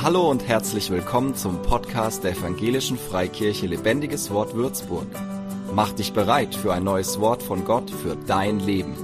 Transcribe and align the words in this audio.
Hallo 0.00 0.30
und 0.30 0.46
herzlich 0.46 0.90
willkommen 0.90 1.34
zum 1.34 1.60
Podcast 1.60 2.22
der 2.22 2.30
Evangelischen 2.30 2.96
Freikirche 2.96 3.66
Lebendiges 3.66 4.30
Wort 4.30 4.54
Würzburg. 4.54 5.08
Mach 5.72 5.90
dich 5.90 6.12
bereit 6.12 6.54
für 6.54 6.72
ein 6.72 6.84
neues 6.84 7.18
Wort 7.18 7.42
von 7.42 7.64
Gott 7.64 7.90
für 7.90 8.14
dein 8.14 8.60
Leben. 8.60 8.94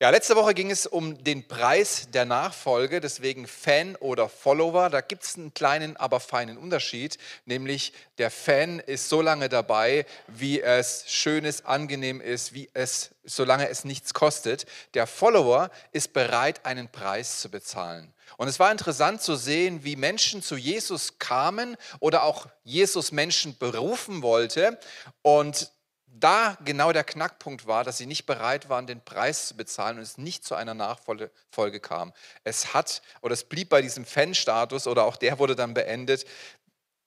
Ja, 0.00 0.10
letzte 0.10 0.36
Woche 0.36 0.54
ging 0.54 0.70
es 0.70 0.86
um 0.86 1.22
den 1.24 1.48
Preis 1.48 2.08
der 2.12 2.24
Nachfolge, 2.24 3.00
deswegen 3.00 3.48
Fan 3.48 3.96
oder 3.96 4.28
Follower. 4.28 4.90
Da 4.90 5.00
gibt 5.00 5.24
es 5.24 5.36
einen 5.36 5.54
kleinen, 5.54 5.96
aber 5.96 6.20
feinen 6.20 6.56
Unterschied, 6.56 7.18
nämlich 7.46 7.92
der 8.18 8.30
Fan 8.30 8.78
ist 8.78 9.08
so 9.08 9.22
lange 9.22 9.48
dabei, 9.48 10.06
wie 10.28 10.60
es 10.60 11.04
schön 11.08 11.44
ist, 11.44 11.66
angenehm 11.66 12.20
ist, 12.20 12.52
wie 12.52 12.70
es, 12.74 13.10
solange 13.24 13.68
es 13.68 13.84
nichts 13.84 14.14
kostet. 14.14 14.66
Der 14.94 15.08
Follower 15.08 15.68
ist 15.90 16.12
bereit, 16.12 16.64
einen 16.64 16.88
Preis 16.88 17.40
zu 17.40 17.50
bezahlen. 17.50 18.14
Und 18.36 18.48
es 18.48 18.58
war 18.58 18.70
interessant 18.70 19.22
zu 19.22 19.36
sehen, 19.36 19.84
wie 19.84 19.96
Menschen 19.96 20.42
zu 20.42 20.56
Jesus 20.56 21.18
kamen 21.18 21.76
oder 22.00 22.22
auch 22.22 22.46
Jesus 22.64 23.12
Menschen 23.12 23.56
berufen 23.58 24.22
wollte 24.22 24.78
und 25.22 25.72
da 26.14 26.56
genau 26.64 26.92
der 26.92 27.04
Knackpunkt 27.04 27.66
war, 27.66 27.84
dass 27.84 27.98
sie 27.98 28.06
nicht 28.06 28.26
bereit 28.26 28.68
waren, 28.68 28.86
den 28.86 29.00
Preis 29.00 29.48
zu 29.48 29.56
bezahlen 29.56 29.96
und 29.96 30.02
es 30.02 30.18
nicht 30.18 30.44
zu 30.44 30.54
einer 30.54 30.74
Nachfolge 30.74 31.80
kam. 31.80 32.12
Es 32.44 32.74
hat 32.74 33.02
oder 33.22 33.32
es 33.32 33.44
blieb 33.44 33.70
bei 33.70 33.80
diesem 33.82 34.04
Fan-Status 34.04 34.86
oder 34.86 35.04
auch 35.04 35.16
der 35.16 35.38
wurde 35.38 35.56
dann 35.56 35.74
beendet. 35.74 36.26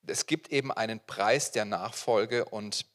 Es 0.07 0.25
gibt 0.25 0.49
eben 0.49 0.71
einen 0.71 0.99
Preis 0.99 1.51
der 1.51 1.65
Nachfolge 1.65 2.45
und 2.45 2.85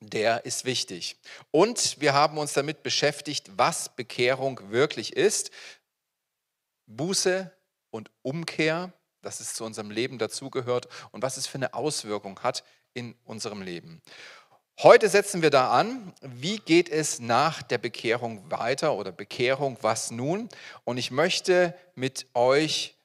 der 0.00 0.44
ist 0.44 0.64
wichtig. 0.64 1.16
Und 1.50 2.00
wir 2.00 2.12
haben 2.14 2.38
uns 2.38 2.52
damit 2.52 2.82
beschäftigt, 2.82 3.50
was 3.56 3.88
Bekehrung 3.94 4.70
wirklich 4.70 5.16
ist. 5.16 5.50
Buße 6.86 7.50
und 7.92 8.10
Umkehr, 8.22 8.92
dass 9.20 9.38
es 9.38 9.54
zu 9.54 9.64
unserem 9.64 9.92
Leben 9.92 10.18
dazugehört 10.18 10.88
und 11.12 11.22
was 11.22 11.36
es 11.36 11.46
für 11.46 11.58
eine 11.58 11.74
Auswirkung 11.74 12.40
hat 12.40 12.64
in 12.94 13.14
unserem 13.24 13.62
Leben. 13.62 14.02
Heute 14.80 15.08
setzen 15.08 15.42
wir 15.42 15.50
da 15.50 15.70
an, 15.70 16.12
wie 16.22 16.56
geht 16.56 16.88
es 16.88 17.20
nach 17.20 17.62
der 17.62 17.78
Bekehrung 17.78 18.50
weiter 18.50 18.94
oder 18.94 19.12
Bekehrung, 19.12 19.76
was 19.82 20.10
nun? 20.10 20.48
Und 20.84 20.96
ich 20.96 21.10
möchte 21.10 21.74
mit 21.94 22.26
euch 22.34 22.96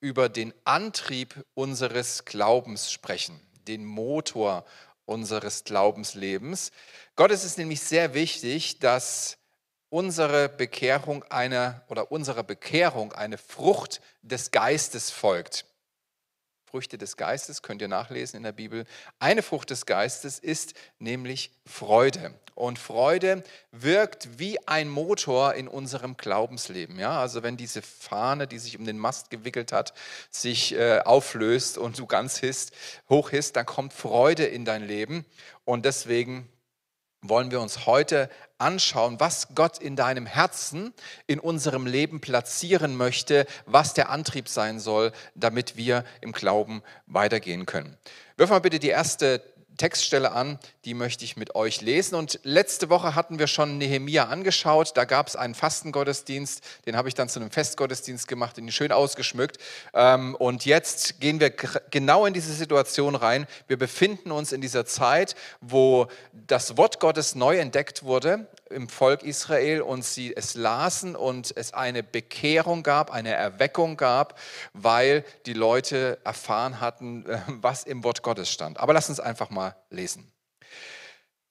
über 0.00 0.28
den 0.28 0.52
Antrieb 0.64 1.44
unseres 1.54 2.24
Glaubens 2.24 2.92
sprechen, 2.92 3.40
den 3.66 3.84
Motor 3.84 4.64
unseres 5.04 5.64
Glaubenslebens. 5.64 6.70
Gott 7.16 7.30
ist 7.30 7.44
es 7.44 7.56
nämlich 7.56 7.80
sehr 7.80 8.14
wichtig, 8.14 8.78
dass 8.78 9.38
unsere 9.92 10.48
Bekehrung 10.48 11.22
eine 11.24 11.82
oder 11.88 12.10
unserer 12.10 12.42
Bekehrung 12.42 13.12
eine 13.12 13.36
Frucht 13.36 14.00
des 14.22 14.50
Geistes 14.50 15.10
folgt. 15.10 15.66
Früchte 16.64 16.96
des 16.96 17.18
Geistes, 17.18 17.60
könnt 17.60 17.82
ihr 17.82 17.88
nachlesen 17.88 18.38
in 18.38 18.42
der 18.42 18.52
Bibel. 18.52 18.86
Eine 19.18 19.42
Frucht 19.42 19.68
des 19.68 19.84
Geistes 19.84 20.38
ist 20.38 20.72
nämlich 20.98 21.50
Freude. 21.66 22.32
Und 22.54 22.78
Freude 22.78 23.44
wirkt 23.70 24.38
wie 24.38 24.66
ein 24.66 24.88
Motor 24.88 25.52
in 25.52 25.68
unserem 25.68 26.16
Glaubensleben. 26.16 26.98
Ja? 26.98 27.20
Also 27.20 27.42
wenn 27.42 27.58
diese 27.58 27.82
Fahne, 27.82 28.46
die 28.46 28.58
sich 28.58 28.78
um 28.78 28.86
den 28.86 28.98
Mast 28.98 29.28
gewickelt 29.28 29.72
hat, 29.72 29.92
sich 30.30 30.72
äh, 30.72 31.00
auflöst 31.00 31.76
und 31.76 31.98
du 31.98 32.06
ganz 32.06 32.38
hisst, 32.38 32.72
hoch 33.10 33.28
hisst, 33.28 33.56
dann 33.56 33.66
kommt 33.66 33.92
Freude 33.92 34.46
in 34.46 34.64
dein 34.64 34.86
Leben. 34.86 35.26
Und 35.66 35.84
deswegen 35.84 36.48
wollen 37.22 37.50
wir 37.50 37.60
uns 37.60 37.86
heute 37.86 38.28
anschauen, 38.62 39.20
was 39.20 39.48
Gott 39.54 39.78
in 39.78 39.96
deinem 39.96 40.24
Herzen, 40.24 40.94
in 41.26 41.38
unserem 41.38 41.86
Leben 41.86 42.20
platzieren 42.20 42.96
möchte, 42.96 43.46
was 43.66 43.92
der 43.92 44.08
Antrieb 44.08 44.48
sein 44.48 44.80
soll, 44.80 45.12
damit 45.34 45.76
wir 45.76 46.04
im 46.20 46.32
Glauben 46.32 46.82
weitergehen 47.06 47.66
können. 47.66 47.96
Wirf 48.36 48.50
mal 48.50 48.60
bitte 48.60 48.78
die 48.78 48.88
erste 48.88 49.42
Textstelle 49.76 50.32
an, 50.32 50.58
die 50.84 50.94
möchte 50.94 51.24
ich 51.24 51.36
mit 51.36 51.54
euch 51.54 51.80
lesen. 51.80 52.14
Und 52.14 52.40
letzte 52.42 52.90
Woche 52.90 53.14
hatten 53.14 53.38
wir 53.38 53.46
schon 53.46 53.78
Nehemia 53.78 54.24
angeschaut. 54.24 54.92
Da 54.96 55.04
gab 55.04 55.28
es 55.28 55.36
einen 55.36 55.54
Fastengottesdienst, 55.54 56.62
den 56.86 56.96
habe 56.96 57.08
ich 57.08 57.14
dann 57.14 57.28
zu 57.28 57.40
einem 57.40 57.50
Festgottesdienst 57.50 58.28
gemacht, 58.28 58.56
den 58.56 58.70
schön 58.72 58.92
ausgeschmückt. 58.92 59.58
Ähm, 59.94 60.34
und 60.34 60.64
jetzt 60.64 61.20
gehen 61.20 61.40
wir 61.40 61.50
genau 61.90 62.26
in 62.26 62.34
diese 62.34 62.52
Situation 62.52 63.14
rein. 63.14 63.46
Wir 63.68 63.78
befinden 63.78 64.32
uns 64.32 64.52
in 64.52 64.60
dieser 64.60 64.86
Zeit, 64.86 65.34
wo 65.60 66.08
das 66.32 66.76
Wort 66.76 67.00
Gottes 67.00 67.34
neu 67.34 67.58
entdeckt 67.58 68.02
wurde 68.02 68.46
im 68.70 68.88
Volk 68.88 69.22
Israel 69.22 69.82
und 69.82 70.04
sie 70.04 70.34
es 70.34 70.54
lasen 70.54 71.14
und 71.14 71.52
es 71.56 71.74
eine 71.74 72.02
Bekehrung 72.02 72.82
gab, 72.82 73.10
eine 73.10 73.32
Erweckung 73.32 73.96
gab, 73.96 74.38
weil 74.72 75.24
die 75.46 75.52
Leute 75.52 76.18
erfahren 76.24 76.80
hatten, 76.80 77.24
was 77.46 77.84
im 77.84 78.02
Wort 78.02 78.22
Gottes 78.22 78.50
stand. 78.50 78.80
Aber 78.80 78.92
lass 78.92 79.08
uns 79.08 79.20
einfach 79.20 79.50
mal 79.50 79.61
lesen. 79.90 80.32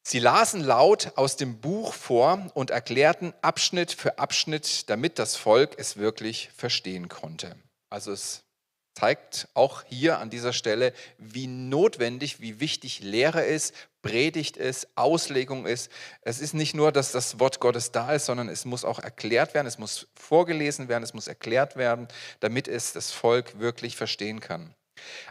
Sie 0.03 0.19
lasen 0.19 0.61
laut 0.61 1.13
aus 1.16 1.35
dem 1.35 1.61
Buch 1.61 1.94
vor 1.94 2.51
und 2.55 2.72
erklärten 2.72 3.33
Abschnitt 3.41 3.91
für 3.91 4.17
Abschnitt, 4.17 4.89
damit 4.89 5.19
das 5.19 5.35
Volk 5.35 5.75
es 5.77 5.97
wirklich 5.97 6.50
verstehen 6.55 7.07
konnte. 7.07 7.55
Also 7.89 8.11
es 8.11 8.44
zeigt 8.95 9.47
auch 9.53 9.83
hier 9.85 10.19
an 10.19 10.29
dieser 10.29 10.53
Stelle, 10.53 10.94
wie 11.17 11.47
notwendig, 11.47 12.41
wie 12.41 12.59
wichtig 12.59 13.00
Lehre 13.01 13.44
ist, 13.44 13.73
Predigt 14.01 14.57
ist, 14.57 14.88
Auslegung 14.95 15.66
ist. 15.66 15.91
Es 16.21 16.39
ist 16.39 16.53
nicht 16.53 16.73
nur, 16.73 16.91
dass 16.91 17.11
das 17.11 17.39
Wort 17.39 17.59
Gottes 17.59 17.91
da 17.91 18.13
ist, 18.13 18.25
sondern 18.25 18.50
es 18.50 18.66
muss 18.66 18.83
auch 18.83 19.00
erklärt 19.00 19.53
werden, 19.53 19.67
es 19.67 19.77
muss 19.77 20.07
vorgelesen 20.16 20.88
werden, 20.88 21.03
es 21.03 21.13
muss 21.13 21.27
erklärt 21.27 21.75
werden, 21.75 22.07
damit 22.39 22.67
es 22.67 22.94
das 22.94 23.11
Volk 23.11 23.59
wirklich 23.59 23.95
verstehen 23.95 24.39
kann. 24.39 24.73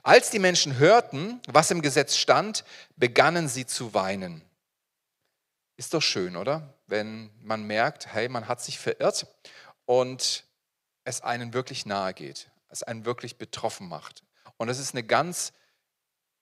Als 0.03 0.31
die 0.31 0.39
Menschen 0.39 0.79
hörten, 0.79 1.41
was 1.47 1.71
im 1.71 1.83
Gesetz 1.83 2.17
stand, 2.17 2.65
begannen 2.97 3.49
sie 3.49 3.67
zu 3.67 3.95
weinen. 3.95 4.43
Ist 5.77 5.95
doch 5.95 6.03
schön, 6.03 6.37
oder? 6.37 6.75
Wenn 6.87 7.31
man 7.43 7.65
merkt, 7.65 8.13
hey, 8.13 8.29
man 8.29 8.49
hat 8.49 8.61
sich 8.61 8.79
verirrt 8.79 9.27
und 9.87 10.45
es 11.05 11.23
einen 11.23 11.55
wirklich 11.55 11.87
nahe 11.87 12.15
geht, 12.15 12.51
es 12.69 12.83
einen 12.83 13.05
wirklich 13.05 13.39
betroffen 13.39 13.89
macht. 13.89 14.23
Und 14.57 14.69
es 14.69 14.79
ist 14.79 14.95
eine 14.95 15.03
ganz 15.03 15.53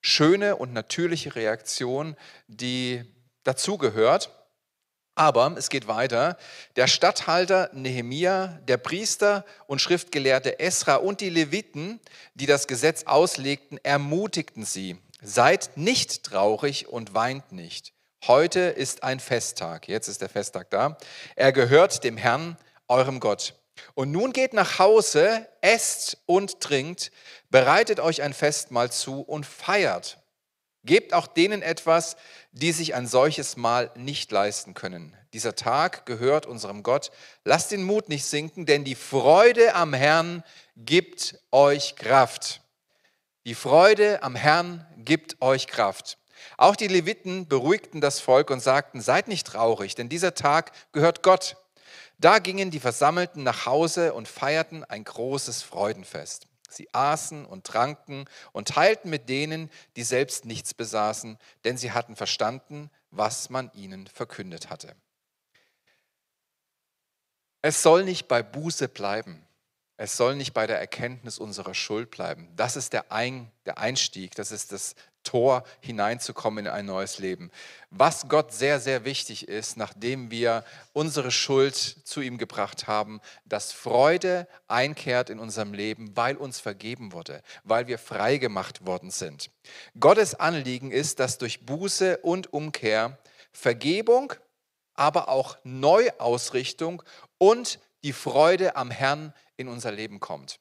schöne 0.00 0.56
und 0.56 0.72
natürliche 0.72 1.34
Reaktion, 1.34 2.16
die 2.46 3.04
dazugehört. 3.44 4.30
Aber 5.18 5.56
es 5.58 5.68
geht 5.68 5.88
weiter. 5.88 6.36
Der 6.76 6.86
Statthalter 6.86 7.70
Nehemia, 7.72 8.60
der 8.68 8.76
Priester 8.76 9.44
und 9.66 9.82
Schriftgelehrte 9.82 10.60
Esra 10.60 10.94
und 10.94 11.20
die 11.20 11.28
Leviten, 11.28 11.98
die 12.34 12.46
das 12.46 12.68
Gesetz 12.68 13.02
auslegten, 13.02 13.80
ermutigten 13.82 14.64
sie, 14.64 14.96
seid 15.20 15.70
nicht 15.74 16.22
traurig 16.22 16.86
und 16.86 17.14
weint 17.14 17.50
nicht. 17.50 17.94
Heute 18.28 18.60
ist 18.60 19.02
ein 19.02 19.18
Festtag. 19.18 19.88
Jetzt 19.88 20.06
ist 20.06 20.20
der 20.20 20.28
Festtag 20.28 20.70
da. 20.70 20.96
Er 21.34 21.50
gehört 21.50 22.04
dem 22.04 22.16
Herrn, 22.16 22.56
eurem 22.86 23.18
Gott. 23.18 23.54
Und 23.94 24.12
nun 24.12 24.32
geht 24.32 24.52
nach 24.52 24.78
Hause, 24.78 25.48
esst 25.62 26.18
und 26.26 26.60
trinkt, 26.60 27.10
bereitet 27.50 27.98
euch 27.98 28.22
ein 28.22 28.34
Festmahl 28.34 28.92
zu 28.92 29.22
und 29.22 29.46
feiert. 29.46 30.18
Gebt 30.84 31.12
auch 31.12 31.26
denen 31.26 31.60
etwas, 31.60 32.16
die 32.58 32.72
sich 32.72 32.94
ein 32.94 33.06
solches 33.06 33.56
Mahl 33.56 33.90
nicht 33.94 34.32
leisten 34.32 34.74
können. 34.74 35.16
Dieser 35.32 35.54
Tag 35.54 36.06
gehört 36.06 36.46
unserem 36.46 36.82
Gott. 36.82 37.10
Lasst 37.44 37.70
den 37.70 37.84
Mut 37.84 38.08
nicht 38.08 38.24
sinken, 38.24 38.66
denn 38.66 38.84
die 38.84 38.96
Freude 38.96 39.74
am 39.74 39.94
Herrn 39.94 40.42
gibt 40.76 41.38
euch 41.52 41.94
Kraft. 41.94 42.62
Die 43.46 43.54
Freude 43.54 44.22
am 44.22 44.34
Herrn 44.34 44.86
gibt 44.96 45.40
euch 45.40 45.68
Kraft. 45.68 46.18
Auch 46.56 46.74
die 46.74 46.88
Leviten 46.88 47.46
beruhigten 47.46 48.00
das 48.00 48.18
Volk 48.18 48.50
und 48.50 48.60
sagten, 48.60 49.00
seid 49.00 49.28
nicht 49.28 49.46
traurig, 49.46 49.94
denn 49.94 50.08
dieser 50.08 50.34
Tag 50.34 50.72
gehört 50.92 51.22
Gott. 51.22 51.56
Da 52.18 52.40
gingen 52.40 52.72
die 52.72 52.80
Versammelten 52.80 53.44
nach 53.44 53.66
Hause 53.66 54.14
und 54.14 54.26
feierten 54.26 54.82
ein 54.84 55.04
großes 55.04 55.62
Freudenfest. 55.62 56.48
Sie 56.68 56.92
aßen 56.92 57.44
und 57.46 57.64
tranken 57.64 58.26
und 58.52 58.68
teilten 58.68 59.10
mit 59.10 59.28
denen, 59.28 59.70
die 59.96 60.04
selbst 60.04 60.44
nichts 60.44 60.74
besaßen, 60.74 61.38
denn 61.64 61.76
sie 61.76 61.92
hatten 61.92 62.16
verstanden, 62.16 62.90
was 63.10 63.50
man 63.50 63.70
ihnen 63.72 64.06
verkündet 64.06 64.70
hatte. 64.70 64.94
Es 67.62 67.82
soll 67.82 68.04
nicht 68.04 68.28
bei 68.28 68.42
Buße 68.42 68.88
bleiben. 68.88 69.44
Es 69.96 70.16
soll 70.16 70.36
nicht 70.36 70.54
bei 70.54 70.68
der 70.68 70.78
Erkenntnis 70.78 71.38
unserer 71.38 71.74
Schuld 71.74 72.12
bleiben. 72.12 72.48
Das 72.54 72.76
ist 72.76 72.92
der, 72.92 73.10
Ein, 73.10 73.50
der 73.66 73.78
Einstieg, 73.78 74.36
das 74.36 74.52
ist 74.52 74.70
das 74.70 74.94
Tor 75.28 75.64
hineinzukommen 75.80 76.64
in 76.64 76.72
ein 76.72 76.86
neues 76.86 77.18
Leben. 77.18 77.50
Was 77.90 78.28
Gott 78.28 78.50
sehr, 78.50 78.80
sehr 78.80 79.04
wichtig 79.04 79.46
ist, 79.46 79.76
nachdem 79.76 80.30
wir 80.30 80.64
unsere 80.94 81.30
Schuld 81.30 81.74
zu 81.74 82.22
ihm 82.22 82.38
gebracht 82.38 82.86
haben, 82.86 83.20
dass 83.44 83.72
Freude 83.72 84.48
einkehrt 84.68 85.28
in 85.28 85.38
unserem 85.38 85.74
Leben, 85.74 86.16
weil 86.16 86.36
uns 86.36 86.60
vergeben 86.60 87.12
wurde, 87.12 87.42
weil 87.62 87.88
wir 87.88 87.98
frei 87.98 88.38
gemacht 88.38 88.86
worden 88.86 89.10
sind. 89.10 89.50
Gottes 90.00 90.34
Anliegen 90.34 90.90
ist, 90.90 91.20
dass 91.20 91.36
durch 91.36 91.66
Buße 91.66 92.16
und 92.18 92.50
Umkehr 92.54 93.18
Vergebung, 93.52 94.32
aber 94.94 95.28
auch 95.28 95.58
Neuausrichtung 95.62 97.02
und 97.36 97.80
die 98.02 98.14
Freude 98.14 98.76
am 98.76 98.90
Herrn 98.90 99.34
in 99.58 99.68
unser 99.68 99.92
Leben 99.92 100.20
kommt. 100.20 100.58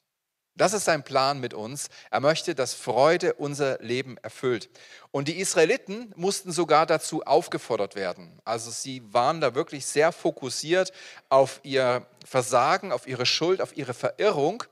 Das 0.57 0.74
ist 0.74 0.86
sein 0.86 1.04
Plan 1.04 1.39
mit 1.39 1.54
uns. 1.54 1.89
Er 2.09 2.19
möchte, 2.19 2.56
dass 2.56 2.74
Freude 2.74 3.36
unser 3.36 3.77
Leben 3.80 4.18
erfüllt. 4.18 4.69
Und 5.12 5.27
die 5.27 5.39
Israeliten 5.39 6.12
mussten 6.15 6.51
sogar 6.51 6.88
dazu 6.88 7.24
aufgefordert 7.24 7.95
werden. 7.95 8.42
Also 8.44 8.71
sie 8.71 9.01
waren 9.13 9.39
da 9.39 9.54
wirklich 9.54 9.86
sehr 9.86 10.12
fokussiert 10.12 10.92
auf 11.30 11.59
ihr 11.62 12.07
Versagen, 12.25 12.92
auf 12.92 13.07
ihre 13.07 13.27
Schuld, 13.27 13.62
auf 13.62 13.77
ihre 13.77 13.94
Verirrung. 13.94 14.63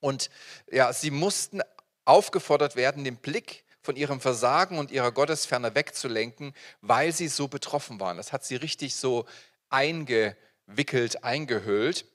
Und 0.00 0.30
ja, 0.70 0.92
sie 0.92 1.12
mussten 1.12 1.60
aufgefordert 2.04 2.74
werden, 2.74 3.04
den 3.04 3.16
Blick 3.16 3.64
von 3.82 3.96
ihrem 3.96 4.20
Versagen 4.20 4.78
und 4.78 4.90
ihrer 4.90 5.12
Gottesferne 5.12 5.74
wegzulenken, 5.74 6.54
weil 6.80 7.12
sie 7.12 7.28
so 7.28 7.46
betroffen 7.48 8.00
waren. 8.00 8.16
Das 8.16 8.32
hat 8.32 8.44
sie 8.44 8.56
richtig 8.56 8.96
so 8.96 9.26
eingewickelt, 9.70 11.22
eingehüllt. 11.22 12.06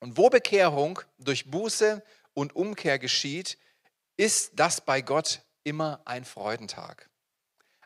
Und 0.00 0.16
wo 0.16 0.28
Bekehrung 0.28 1.00
durch 1.18 1.50
Buße 1.50 2.02
und 2.38 2.54
Umkehr 2.54 3.00
geschieht, 3.00 3.58
ist 4.16 4.52
das 4.54 4.80
bei 4.80 5.02
Gott 5.02 5.42
immer 5.64 6.00
ein 6.04 6.24
Freudentag. 6.24 7.10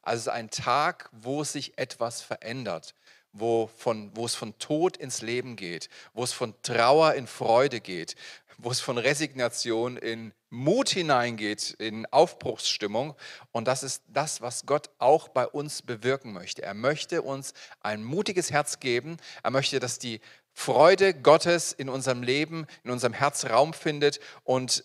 Also 0.02 0.30
ein 0.30 0.50
Tag, 0.50 1.08
wo 1.10 1.42
sich 1.42 1.78
etwas 1.78 2.20
verändert, 2.20 2.94
wo, 3.32 3.68
von, 3.78 4.14
wo 4.14 4.26
es 4.26 4.34
von 4.34 4.58
Tod 4.58 4.98
ins 4.98 5.22
Leben 5.22 5.56
geht, 5.56 5.88
wo 6.12 6.22
es 6.22 6.34
von 6.34 6.54
Trauer 6.60 7.14
in 7.14 7.26
Freude 7.26 7.80
geht, 7.80 8.14
wo 8.58 8.70
es 8.70 8.80
von 8.80 8.98
Resignation 8.98 9.96
in 9.96 10.34
Mut 10.50 10.90
hineingeht, 10.90 11.70
in 11.78 12.04
Aufbruchsstimmung. 12.04 13.14
Und 13.52 13.66
das 13.66 13.82
ist 13.82 14.02
das, 14.08 14.42
was 14.42 14.66
Gott 14.66 14.90
auch 14.98 15.28
bei 15.28 15.46
uns 15.46 15.80
bewirken 15.80 16.34
möchte. 16.34 16.62
Er 16.62 16.74
möchte 16.74 17.22
uns 17.22 17.54
ein 17.80 18.04
mutiges 18.04 18.50
Herz 18.50 18.80
geben. 18.80 19.16
Er 19.42 19.50
möchte, 19.50 19.80
dass 19.80 19.98
die 19.98 20.20
Freude 20.54 21.14
Gottes 21.14 21.72
in 21.72 21.88
unserem 21.88 22.22
Leben, 22.22 22.66
in 22.84 22.90
unserem 22.90 23.12
Herz 23.12 23.44
Raum 23.46 23.72
findet 23.72 24.20
und 24.44 24.84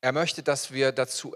er 0.00 0.12
möchte, 0.12 0.42
dass 0.42 0.70
wir 0.70 0.92
dazu 0.92 1.34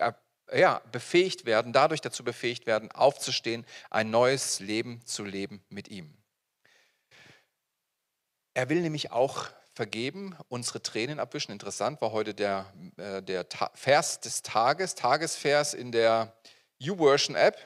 ja, 0.53 0.81
befähigt 0.93 1.45
werden, 1.45 1.73
dadurch 1.73 2.01
dazu 2.01 2.25
befähigt 2.25 2.67
werden, 2.67 2.91
aufzustehen, 2.93 3.67
ein 3.91 4.11
neues 4.11 4.61
Leben 4.61 5.05
zu 5.05 5.25
leben 5.25 5.65
mit 5.69 5.89
ihm. 5.89 6.17
Er 8.55 8.69
will 8.69 8.81
nämlich 8.81 9.13
auch 9.13 9.47
vergeben, 9.75 10.37
unsere 10.49 10.83
Tränen 10.83 11.21
abwischen. 11.21 11.53
Interessant 11.53 12.01
war 12.01 12.13
heute 12.13 12.35
der, 12.35 12.73
äh, 12.97 13.23
der 13.23 13.47
Vers 13.75 14.21
des 14.21 14.43
Tages, 14.43 14.95
Tagesvers 14.95 15.75
in 15.75 15.93
der 15.93 16.37
YouVersion 16.79 17.37
App, 17.37 17.57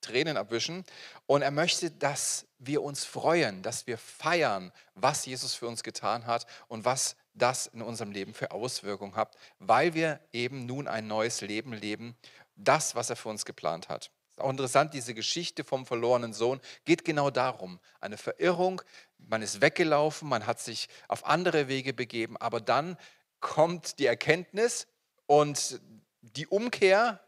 Tränen 0.00 0.36
abwischen. 0.36 0.84
Und 1.26 1.42
er 1.42 1.50
möchte, 1.50 1.90
dass 1.90 2.46
wir 2.58 2.82
uns 2.82 3.04
freuen, 3.04 3.62
dass 3.62 3.86
wir 3.86 3.98
feiern, 3.98 4.72
was 4.94 5.26
Jesus 5.26 5.54
für 5.54 5.66
uns 5.66 5.82
getan 5.82 6.26
hat 6.26 6.46
und 6.68 6.84
was 6.84 7.16
das 7.34 7.66
in 7.66 7.82
unserem 7.82 8.12
Leben 8.12 8.32
für 8.32 8.52
Auswirkungen 8.52 9.16
hat, 9.16 9.36
weil 9.58 9.94
wir 9.94 10.20
eben 10.32 10.66
nun 10.66 10.88
ein 10.88 11.06
neues 11.06 11.40
Leben 11.40 11.72
leben, 11.72 12.16
das, 12.54 12.94
was 12.94 13.10
er 13.10 13.16
für 13.16 13.28
uns 13.28 13.44
geplant 13.44 13.88
hat. 13.88 14.10
Auch 14.38 14.50
interessant, 14.50 14.92
diese 14.94 15.14
Geschichte 15.14 15.64
vom 15.64 15.86
verlorenen 15.86 16.34
Sohn 16.34 16.60
geht 16.84 17.04
genau 17.04 17.30
darum. 17.30 17.80
Eine 18.00 18.18
Verirrung, 18.18 18.82
man 19.18 19.42
ist 19.42 19.60
weggelaufen, 19.60 20.28
man 20.28 20.46
hat 20.46 20.60
sich 20.60 20.88
auf 21.08 21.24
andere 21.26 21.68
Wege 21.68 21.94
begeben, 21.94 22.36
aber 22.36 22.60
dann 22.60 22.98
kommt 23.40 23.98
die 23.98 24.06
Erkenntnis 24.06 24.86
und 25.26 25.80
die 26.20 26.46
Umkehr, 26.46 27.20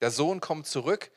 der 0.00 0.10
Sohn 0.10 0.40
kommt 0.40 0.66
zurück 0.66 1.10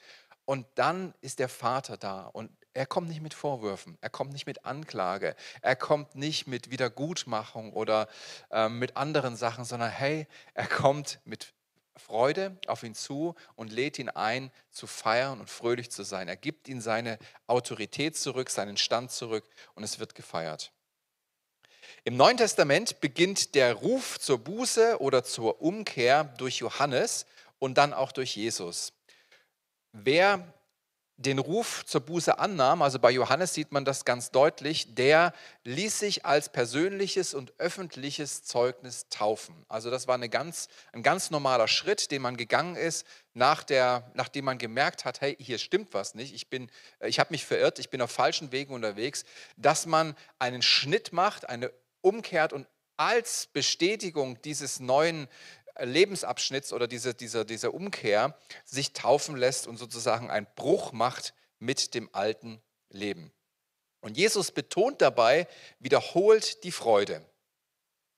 und 0.45 0.66
dann 0.75 1.13
ist 1.22 1.40
der 1.40 1.50
Vater 1.50 1.98
da 1.98 2.25
und 2.28 2.51
er 2.74 2.86
kommt 2.86 3.07
nicht 3.07 3.22
mit 3.22 3.34
Vorwürfen, 3.34 3.98
er 4.01 4.10
kommt 4.10 4.34
nicht 4.34 4.48
mit 4.48 4.66
Anklage, 4.66 5.36
er 5.62 5.75
kommt 5.75 6.16
nicht 6.16 6.48
mit 6.48 6.72
Wiedergutmachung 6.72 7.72
oder 7.74 8.07
äh, 8.51 8.68
mit 8.68 8.98
anderen 8.98 9.36
Sachen, 9.36 9.63
sondern 9.63 9.92
hey, 9.92 10.28
er 10.56 10.68
kommt 10.68 11.19
mit 11.24 11.54
Freude 11.95 12.57
auf 12.68 12.81
ihn 12.84 12.95
zu 12.95 13.36
und 13.56 13.72
lädt 13.72 14.00
ihn 14.00 14.10
ein, 14.10 14.51
zu 14.72 14.88
feiern 14.88 15.40
und 15.40 15.50
fröhlich 15.50 15.92
zu 15.92 16.04
sein. 16.04 16.28
Er 16.28 16.36
gibt 16.36 16.68
ihm 16.68 16.81
seine 16.81 17.19
Autorität 17.45 18.18
zurück, 18.18 18.50
seinen 18.50 18.78
Stand 18.78 19.12
zurück 19.12 19.48
und 19.75 19.84
es 19.84 20.00
wird 20.00 20.16
gefeiert. 20.16 20.72
Im 22.04 22.18
Neuen 22.18 22.38
Testament 22.38 23.00
beginnt 23.01 23.56
der 23.56 23.74
Ruf 23.74 24.19
zur 24.19 24.40
Buße 24.40 25.00
oder 25.00 25.24
zur 25.24 25.62
Umkehr 25.62 26.24
durch 26.24 26.57
Johannes 26.57 27.25
und 27.60 27.78
dann 27.78 27.94
auch 27.94 28.12
durch 28.12 28.36
Jesus. 28.36 28.94
Wer 29.94 30.54
den 31.18 31.38
Ruf 31.38 31.86
zur 31.86 32.01
Buße 32.01 32.40
annahm, 32.40 32.81
also 32.81 32.98
bei 32.98 33.12
Johannes 33.12 33.54
sieht 33.54 33.72
man 33.72 33.86
das 33.86 34.04
ganz 34.04 34.31
deutlich, 34.31 34.95
der 34.95 35.34
ließ 35.63 36.00
sich 36.00 36.25
als 36.25 36.50
persönliches 36.50 37.36
und 37.36 37.54
öffentliches 37.60 38.44
Zeugnis 38.44 39.07
taufen. 39.10 39.63
Also 39.69 39.92
das 39.92 40.07
war 40.07 40.16
eine 40.16 40.30
ganz, 40.30 40.68
ein 40.92 41.04
ganz 41.04 41.30
normaler 41.30 41.68
Schritt, 41.68 42.10
den 42.10 42.24
man 42.24 42.36
gegangen 42.36 42.75
ist, 42.75 43.06
nach 43.36 43.63
der, 43.63 44.12
nachdem 44.16 44.45
man 44.45 44.57
gemerkt 44.57 45.06
hat, 45.06 45.22
hey, 45.22 45.38
hier 45.40 45.60
stimmt 45.60 45.94
was 45.94 46.16
nicht, 46.16 46.34
ich, 46.34 46.48
ich 47.01 47.19
habe 47.19 47.31
mich 47.31 47.45
verirrt, 47.45 47.78
ich 47.78 47.92
bin 47.92 48.01
auf 48.01 48.12
falschen 48.12 48.51
Wegen 48.51 48.74
unterwegs, 48.74 49.24
dass 49.56 49.86
man 49.86 50.16
einen 50.40 50.63
Schnitt 50.63 51.13
macht, 51.13 51.48
eine 51.48 51.72
umkehrt 52.01 52.54
und 52.54 52.68
als 52.98 53.48
Bestätigung 53.48 54.42
dieses 54.42 54.80
neuen 54.80 55.28
Lebensabschnitts 55.80 56.74
oder 56.74 56.88
diese, 56.88 57.14
diese, 57.14 57.46
diese 57.46 57.72
Umkehr 57.72 58.38
sich 58.66 58.94
taufen 58.94 59.36
lässt 59.36 59.68
und 59.68 59.78
sozusagen 59.78 60.30
einen 60.30 60.48
Bruch 60.56 60.92
macht 60.92 61.34
mit 61.60 61.94
dem 61.94 62.10
alten 62.14 62.62
Leben. 62.90 63.31
Und 64.02 64.18
Jesus 64.18 64.52
betont 64.52 65.02
dabei 65.02 65.48
wiederholt 65.80 66.64
die 66.64 66.72
Freude. 66.72 67.25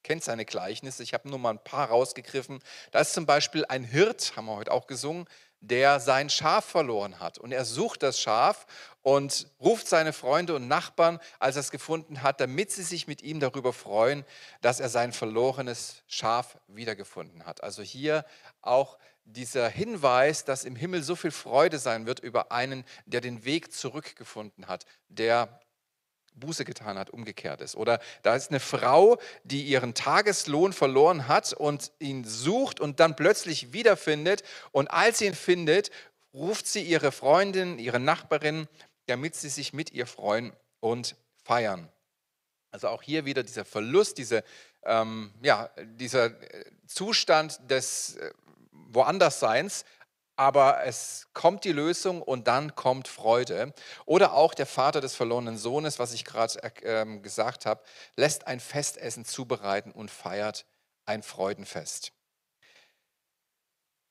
Kennt 0.03 0.23
seine 0.23 0.45
Gleichnisse, 0.45 1.03
ich 1.03 1.13
habe 1.13 1.29
nur 1.29 1.39
mal 1.39 1.51
ein 1.51 1.63
paar 1.63 1.89
rausgegriffen. 1.89 2.61
Da 2.91 2.99
ist 2.99 3.13
zum 3.13 3.25
Beispiel 3.25 3.65
ein 3.65 3.83
Hirt, 3.83 4.35
haben 4.35 4.45
wir 4.45 4.55
heute 4.55 4.71
auch 4.71 4.87
gesungen, 4.87 5.27
der 5.67 5.99
sein 5.99 6.29
Schaf 6.29 6.65
verloren 6.65 7.19
hat. 7.19 7.37
Und 7.37 7.51
er 7.51 7.65
sucht 7.65 8.03
das 8.03 8.19
Schaf 8.19 8.65
und 9.01 9.47
ruft 9.59 9.87
seine 9.87 10.13
Freunde 10.13 10.55
und 10.55 10.67
Nachbarn, 10.67 11.19
als 11.39 11.55
er 11.55 11.61
es 11.61 11.71
gefunden 11.71 12.23
hat, 12.23 12.39
damit 12.39 12.71
sie 12.71 12.83
sich 12.83 13.07
mit 13.07 13.21
ihm 13.21 13.39
darüber 13.39 13.73
freuen, 13.73 14.25
dass 14.61 14.79
er 14.79 14.89
sein 14.89 15.11
verlorenes 15.11 16.03
Schaf 16.07 16.57
wiedergefunden 16.67 17.45
hat. 17.45 17.63
Also 17.63 17.81
hier 17.81 18.25
auch 18.61 18.97
dieser 19.25 19.69
Hinweis, 19.69 20.45
dass 20.45 20.65
im 20.65 20.75
Himmel 20.75 21.01
so 21.01 21.15
viel 21.15 21.31
Freude 21.31 21.79
sein 21.79 22.05
wird 22.05 22.19
über 22.19 22.51
einen, 22.51 22.83
der 23.05 23.21
den 23.21 23.43
Weg 23.43 23.73
zurückgefunden 23.73 24.67
hat, 24.67 24.85
der 25.09 25.59
Buße 26.35 26.65
getan 26.65 26.97
hat, 26.97 27.09
umgekehrt 27.09 27.61
ist. 27.61 27.75
Oder 27.75 27.99
da 28.21 28.35
ist 28.35 28.49
eine 28.49 28.59
Frau, 28.59 29.17
die 29.43 29.63
ihren 29.63 29.93
Tageslohn 29.93 30.73
verloren 30.73 31.27
hat 31.27 31.53
und 31.53 31.91
ihn 31.99 32.23
sucht 32.23 32.79
und 32.79 32.99
dann 32.99 33.15
plötzlich 33.15 33.73
wiederfindet. 33.73 34.43
Und 34.71 34.89
als 34.89 35.19
sie 35.19 35.25
ihn 35.25 35.35
findet, 35.35 35.91
ruft 36.33 36.67
sie 36.67 36.81
ihre 36.81 37.11
Freundin, 37.11 37.79
ihre 37.79 37.99
Nachbarin, 37.99 38.67
damit 39.07 39.35
sie 39.35 39.49
sich 39.49 39.73
mit 39.73 39.91
ihr 39.91 40.07
freuen 40.07 40.53
und 40.79 41.15
feiern. 41.43 41.89
Also 42.71 42.89
auch 42.89 43.01
hier 43.01 43.25
wieder 43.25 43.43
dieser 43.43 43.63
Verlust, 43.63 44.17
diese, 44.17 44.43
ähm, 44.83 45.33
ja, 45.41 45.69
dieser 45.81 46.31
Zustand 46.87 47.59
des 47.69 48.17
äh, 48.17 48.31
Woandersseins, 48.71 49.85
aber 50.35 50.83
es 50.85 51.27
kommt 51.33 51.63
die 51.63 51.71
Lösung 51.71 52.21
und 52.21 52.47
dann 52.47 52.75
kommt 52.75 53.07
Freude. 53.07 53.73
Oder 54.05 54.33
auch 54.33 54.53
der 54.53 54.65
Vater 54.65 55.01
des 55.01 55.15
verlorenen 55.15 55.57
Sohnes, 55.57 55.99
was 55.99 56.13
ich 56.13 56.25
gerade 56.25 56.61
äh, 56.83 57.19
gesagt 57.19 57.65
habe, 57.65 57.81
lässt 58.15 58.47
ein 58.47 58.59
Festessen 58.59 59.25
zubereiten 59.25 59.91
und 59.91 60.11
feiert 60.11 60.65
ein 61.05 61.23
Freudenfest. 61.23 62.11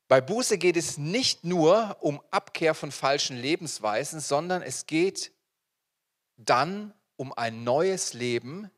Bei 0.08 0.20
Buße 0.20 0.58
geht 0.58 0.76
es 0.76 0.98
nicht 0.98 1.44
nur 1.44 1.96
um 2.00 2.20
Abkehr 2.30 2.74
von 2.74 2.92
falschen 2.92 3.36
Lebensweisen, 3.36 4.20
sondern 4.20 4.62
es 4.62 4.86
geht 4.86 5.32
dann 6.36 6.92
um 7.16 7.32
ein 7.32 7.64
neues 7.64 8.12
Leben 8.12 8.70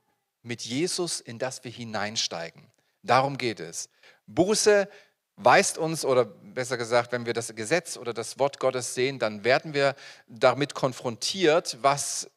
mit 0.42 0.62
Jesus, 0.62 1.20
in 1.20 1.38
das 1.38 1.64
wir 1.64 1.70
hineinsteigen. 1.70 2.70
Darum 3.02 3.38
geht 3.38 3.60
es. 3.60 3.88
Buße 4.26 4.88
weist 5.36 5.78
uns, 5.78 6.04
oder 6.04 6.24
besser 6.24 6.76
gesagt, 6.76 7.12
wenn 7.12 7.26
wir 7.26 7.34
das 7.34 7.54
Gesetz 7.54 7.96
oder 7.96 8.14
das 8.14 8.38
Wort 8.38 8.58
Gottes 8.58 8.94
sehen, 8.94 9.18
dann 9.18 9.44
werden 9.44 9.74
wir 9.74 9.94
damit 10.26 10.74
konfrontiert, 10.74 11.78
was 11.82 12.30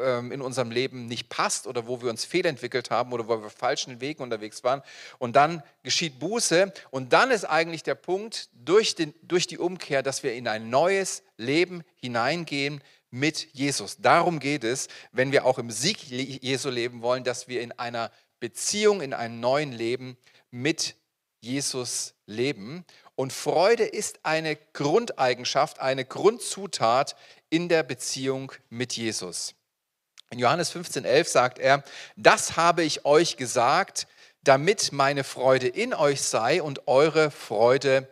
ähm, 0.00 0.32
in 0.32 0.40
unserem 0.40 0.70
Leben 0.70 1.06
nicht 1.06 1.28
passt 1.28 1.66
oder 1.66 1.86
wo 1.86 2.00
wir 2.00 2.08
uns 2.08 2.24
fehlentwickelt 2.24 2.90
haben 2.90 3.12
oder 3.12 3.28
wo 3.28 3.42
wir 3.42 3.50
falschen 3.50 4.00
Wegen 4.00 4.22
unterwegs 4.22 4.64
waren. 4.64 4.82
Und 5.18 5.36
dann 5.36 5.62
geschieht 5.82 6.18
Buße 6.18 6.72
und 6.90 7.12
dann 7.12 7.30
ist 7.30 7.44
eigentlich 7.44 7.82
der 7.82 7.96
Punkt 7.96 8.48
durch, 8.54 8.94
den, 8.94 9.12
durch 9.22 9.46
die 9.46 9.58
Umkehr, 9.58 10.02
dass 10.02 10.22
wir 10.22 10.34
in 10.34 10.48
ein 10.48 10.70
neues 10.70 11.22
Leben 11.36 11.82
hineingehen 11.96 12.82
mit 13.10 13.52
Jesus. 13.52 13.98
Darum 13.98 14.40
geht 14.40 14.64
es, 14.64 14.88
wenn 15.12 15.32
wir 15.32 15.44
auch 15.44 15.58
im 15.58 15.70
Sieg 15.70 16.02
Jesu 16.04 16.70
leben 16.70 17.02
wollen, 17.02 17.24
dass 17.24 17.48
wir 17.48 17.60
in 17.60 17.72
einer 17.72 18.10
Beziehung, 18.40 19.00
in 19.00 19.12
einem 19.12 19.40
neuen 19.40 19.72
Leben 19.72 20.16
mit 20.50 20.94
Jesus 21.46 22.14
leben. 22.26 22.84
Und 23.14 23.32
Freude 23.32 23.84
ist 23.84 24.20
eine 24.24 24.56
Grundeigenschaft, 24.56 25.80
eine 25.80 26.04
Grundzutat 26.04 27.16
in 27.48 27.68
der 27.68 27.82
Beziehung 27.82 28.52
mit 28.68 28.94
Jesus. 28.94 29.54
In 30.30 30.38
Johannes 30.38 30.74
15,11 30.74 31.28
sagt 31.28 31.58
er, 31.58 31.84
das 32.16 32.56
habe 32.56 32.82
ich 32.82 33.04
euch 33.04 33.36
gesagt, 33.36 34.08
damit 34.42 34.92
meine 34.92 35.24
Freude 35.24 35.68
in 35.68 35.94
euch 35.94 36.20
sei 36.22 36.62
und 36.62 36.88
eure 36.88 37.30
Freude 37.30 38.08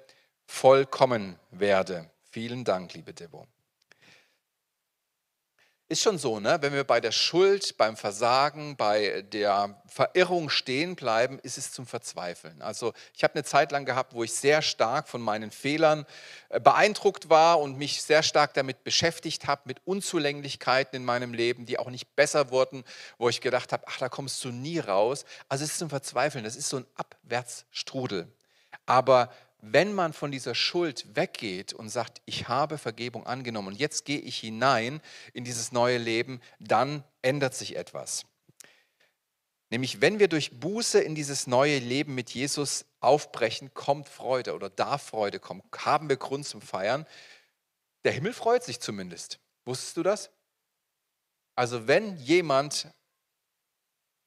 vollkommen 0.47 1.39
werde. 1.51 2.09
Vielen 2.31 2.65
Dank, 2.65 2.95
liebe 2.95 3.13
Debo. 3.13 3.47
Ist 5.95 6.03
schon 6.03 6.19
so, 6.19 6.41
ne? 6.41 6.59
wenn 6.61 6.73
wir 6.73 6.83
bei 6.83 7.01
der 7.01 7.13
Schuld, 7.13 7.77
beim 7.79 7.97
Versagen, 7.97 8.77
bei 8.77 9.23
der 9.33 9.81
Verirrung 9.87 10.51
stehen 10.51 10.97
bleiben, 10.97 11.39
ist 11.39 11.57
es 11.57 11.71
zum 11.71 11.87
Verzweifeln. 11.87 12.63
Also 12.63 12.93
ich 13.15 13.23
habe 13.23 13.35
eine 13.35 13.45
Zeit 13.45 13.71
lang 13.71 13.85
gehabt, 13.85 14.13
wo 14.13 14.25
ich 14.25 14.33
sehr 14.33 14.61
stark 14.61 15.09
von 15.09 15.21
meinen 15.21 15.53
Fehlern 15.53 16.05
äh, 16.49 16.59
beeindruckt 16.59 17.31
war 17.31 17.61
und 17.61 17.79
mich 17.79 18.03
sehr 18.03 18.25
stark 18.25 18.55
damit 18.55 18.83
beschäftigt 18.83 19.47
habe, 19.47 19.63
mit 19.67 19.83
Unzulänglichkeiten 19.85 20.97
in 20.97 21.05
meinem 21.05 21.33
Leben, 21.33 21.65
die 21.65 21.79
auch 21.79 21.91
nicht 21.91 22.17
besser 22.17 22.51
wurden, 22.51 22.83
wo 23.17 23.29
ich 23.29 23.41
gedacht 23.41 23.73
habe, 23.73 23.85
ach, 23.87 23.99
da 23.99 24.09
kommst 24.09 24.45
du 24.45 24.49
nie 24.49 24.81
raus. 24.81 25.25
Also 25.49 25.63
es 25.63 25.71
ist 25.71 25.79
zum 25.79 25.91
Verzweifeln, 25.91 26.43
das 26.43 26.57
ist 26.57 26.71
so 26.71 26.79
ein 26.79 26.87
Abwärtsstrudel. 26.97 28.27
Aber 28.85 29.31
wenn 29.73 29.95
man 29.95 30.13
von 30.13 30.31
dieser 30.31 30.55
Schuld 30.55 31.17
weggeht 31.17 31.73
und 31.73 31.89
sagt, 31.89 32.21
ich 32.27 32.49
habe 32.49 32.79
Vergebung 32.79 33.27
angenommen 33.27 33.69
und 33.69 33.79
jetzt 33.79 34.05
gehe 34.05 34.19
ich 34.19 34.39
hinein 34.39 35.01
in 35.33 35.45
dieses 35.45 35.73
neue 35.73 35.99
Leben, 35.99 36.41
dann 36.61 37.05
ändert 37.23 37.55
sich 37.55 37.77
etwas. 37.77 38.25
Nämlich 39.71 40.01
wenn 40.01 40.19
wir 40.19 40.29
durch 40.29 40.61
Buße 40.61 41.01
in 41.01 41.15
dieses 41.15 41.47
neue 41.47 41.79
Leben 41.79 42.15
mit 42.15 42.31
Jesus 42.31 42.85
aufbrechen, 43.01 43.75
kommt 43.75 44.09
Freude 44.09 44.55
oder 44.55 44.71
darf 44.71 45.03
Freude 45.03 45.41
kommen, 45.41 45.63
haben 45.77 46.09
wir 46.09 46.17
Grund 46.17 46.47
zum 46.47 46.61
Feiern. 46.61 47.07
Der 48.05 48.13
Himmel 48.13 48.35
freut 48.35 48.63
sich 48.63 48.81
zumindest. 48.81 49.41
Wusstest 49.65 49.97
du 49.97 50.03
das? 50.03 50.31
Also 51.57 51.87
wenn 51.87 52.17
jemand 52.19 52.89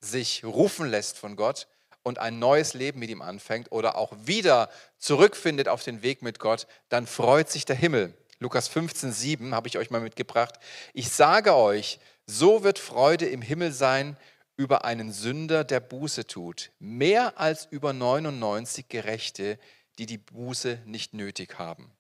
sich 0.02 0.44
rufen 0.44 0.90
lässt 0.90 1.18
von 1.18 1.36
Gott, 1.36 1.68
und 2.08 2.20
ein 2.20 2.40
neues 2.40 2.74
Leben 2.74 3.00
mit 3.00 3.10
ihm 3.10 3.22
anfängt 3.22 3.72
oder 3.72 3.98
auch 3.98 4.14
wieder 4.24 4.70
zurückfindet 4.98 5.68
auf 5.68 5.84
den 5.84 6.02
Weg 6.02 6.22
mit 6.22 6.40
Gott, 6.40 6.66
dann 6.90 7.06
freut 7.06 7.50
sich 7.50 7.66
der 7.66 7.76
Himmel. 7.76 8.14
Lukas 8.40 8.68
15, 8.70 9.12
7 9.12 9.54
habe 9.54 9.68
ich 9.68 9.78
euch 9.78 9.92
mal 9.92 10.00
mitgebracht. 10.00 10.56
Ich 10.94 11.10
sage 11.10 11.56
euch, 11.56 12.00
so 12.26 12.64
wird 12.64 12.80
Freude 12.80 13.26
im 13.26 13.42
Himmel 13.42 13.72
sein 13.74 14.16
über 14.56 14.86
einen 14.86 15.12
Sünder, 15.12 15.64
der 15.64 15.82
Buße 15.82 16.26
tut, 16.28 16.72
mehr 16.80 17.40
als 17.40 17.68
über 17.70 17.94
99 17.94 18.88
Gerechte, 18.88 19.60
die 20.00 20.06
die 20.06 20.18
Buße 20.18 20.82
nicht 20.86 21.14
nötig 21.14 21.60
haben. 21.60 21.92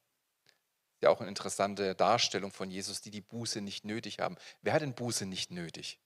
Ja, 1.01 1.09
auch 1.09 1.19
eine 1.19 1.29
interessante 1.29 1.95
Darstellung 1.95 2.51
von 2.51 2.71
Jesus, 2.71 3.01
die 3.01 3.11
die 3.11 3.21
Buße 3.21 3.61
nicht 3.61 3.85
nötig 3.85 4.19
haben. 4.19 4.37
Wer 4.61 4.73
hat 4.73 4.81
denn 4.81 4.95
Buße 4.95 5.25
nicht 5.25 5.51
nötig? 5.51 5.99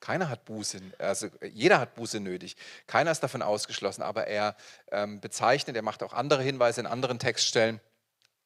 Keiner 0.00 0.28
hat 0.28 0.44
Buße, 0.44 0.80
also 0.98 1.28
jeder 1.42 1.80
hat 1.80 1.94
Buße 1.94 2.20
nötig. 2.20 2.56
Keiner 2.86 3.10
ist 3.10 3.22
davon 3.22 3.42
ausgeschlossen, 3.42 4.02
aber 4.02 4.26
er 4.26 4.56
ähm, 4.90 5.20
bezeichnet, 5.20 5.76
er 5.76 5.82
macht 5.82 6.02
auch 6.02 6.12
andere 6.12 6.42
Hinweise 6.42 6.80
in 6.80 6.86
anderen 6.86 7.18
Textstellen. 7.18 7.80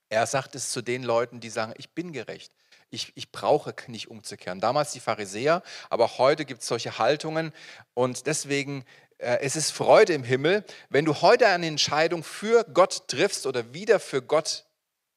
Er 0.08 0.26
sagt 0.26 0.54
es 0.54 0.70
zu 0.70 0.82
den 0.82 1.02
Leuten, 1.02 1.40
die 1.40 1.50
sagen, 1.50 1.74
ich 1.76 1.90
bin 1.90 2.12
gerecht. 2.12 2.52
Ich, 2.90 3.12
ich 3.14 3.30
brauche 3.30 3.74
nicht 3.86 4.08
umzukehren. 4.08 4.60
Damals 4.60 4.92
die 4.92 5.00
Pharisäer, 5.00 5.62
aber 5.90 6.18
heute 6.18 6.44
gibt 6.44 6.62
es 6.62 6.68
solche 6.68 6.98
Haltungen 6.98 7.52
und 7.94 8.26
deswegen 8.26 8.84
äh, 9.18 9.38
es 9.40 9.54
ist 9.54 9.70
Freude 9.70 10.14
im 10.14 10.24
Himmel, 10.24 10.64
wenn 10.88 11.04
du 11.04 11.20
heute 11.20 11.46
eine 11.46 11.66
Entscheidung 11.66 12.24
für 12.24 12.64
Gott 12.64 13.08
triffst 13.08 13.46
oder 13.46 13.74
wieder 13.74 14.00
für 14.00 14.22
Gott 14.22 14.64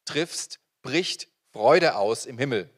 triffst, 0.05 0.59
bricht 0.81 1.27
Freude 1.51 1.95
aus 1.95 2.25
im 2.25 2.37
Himmel. 2.37 2.69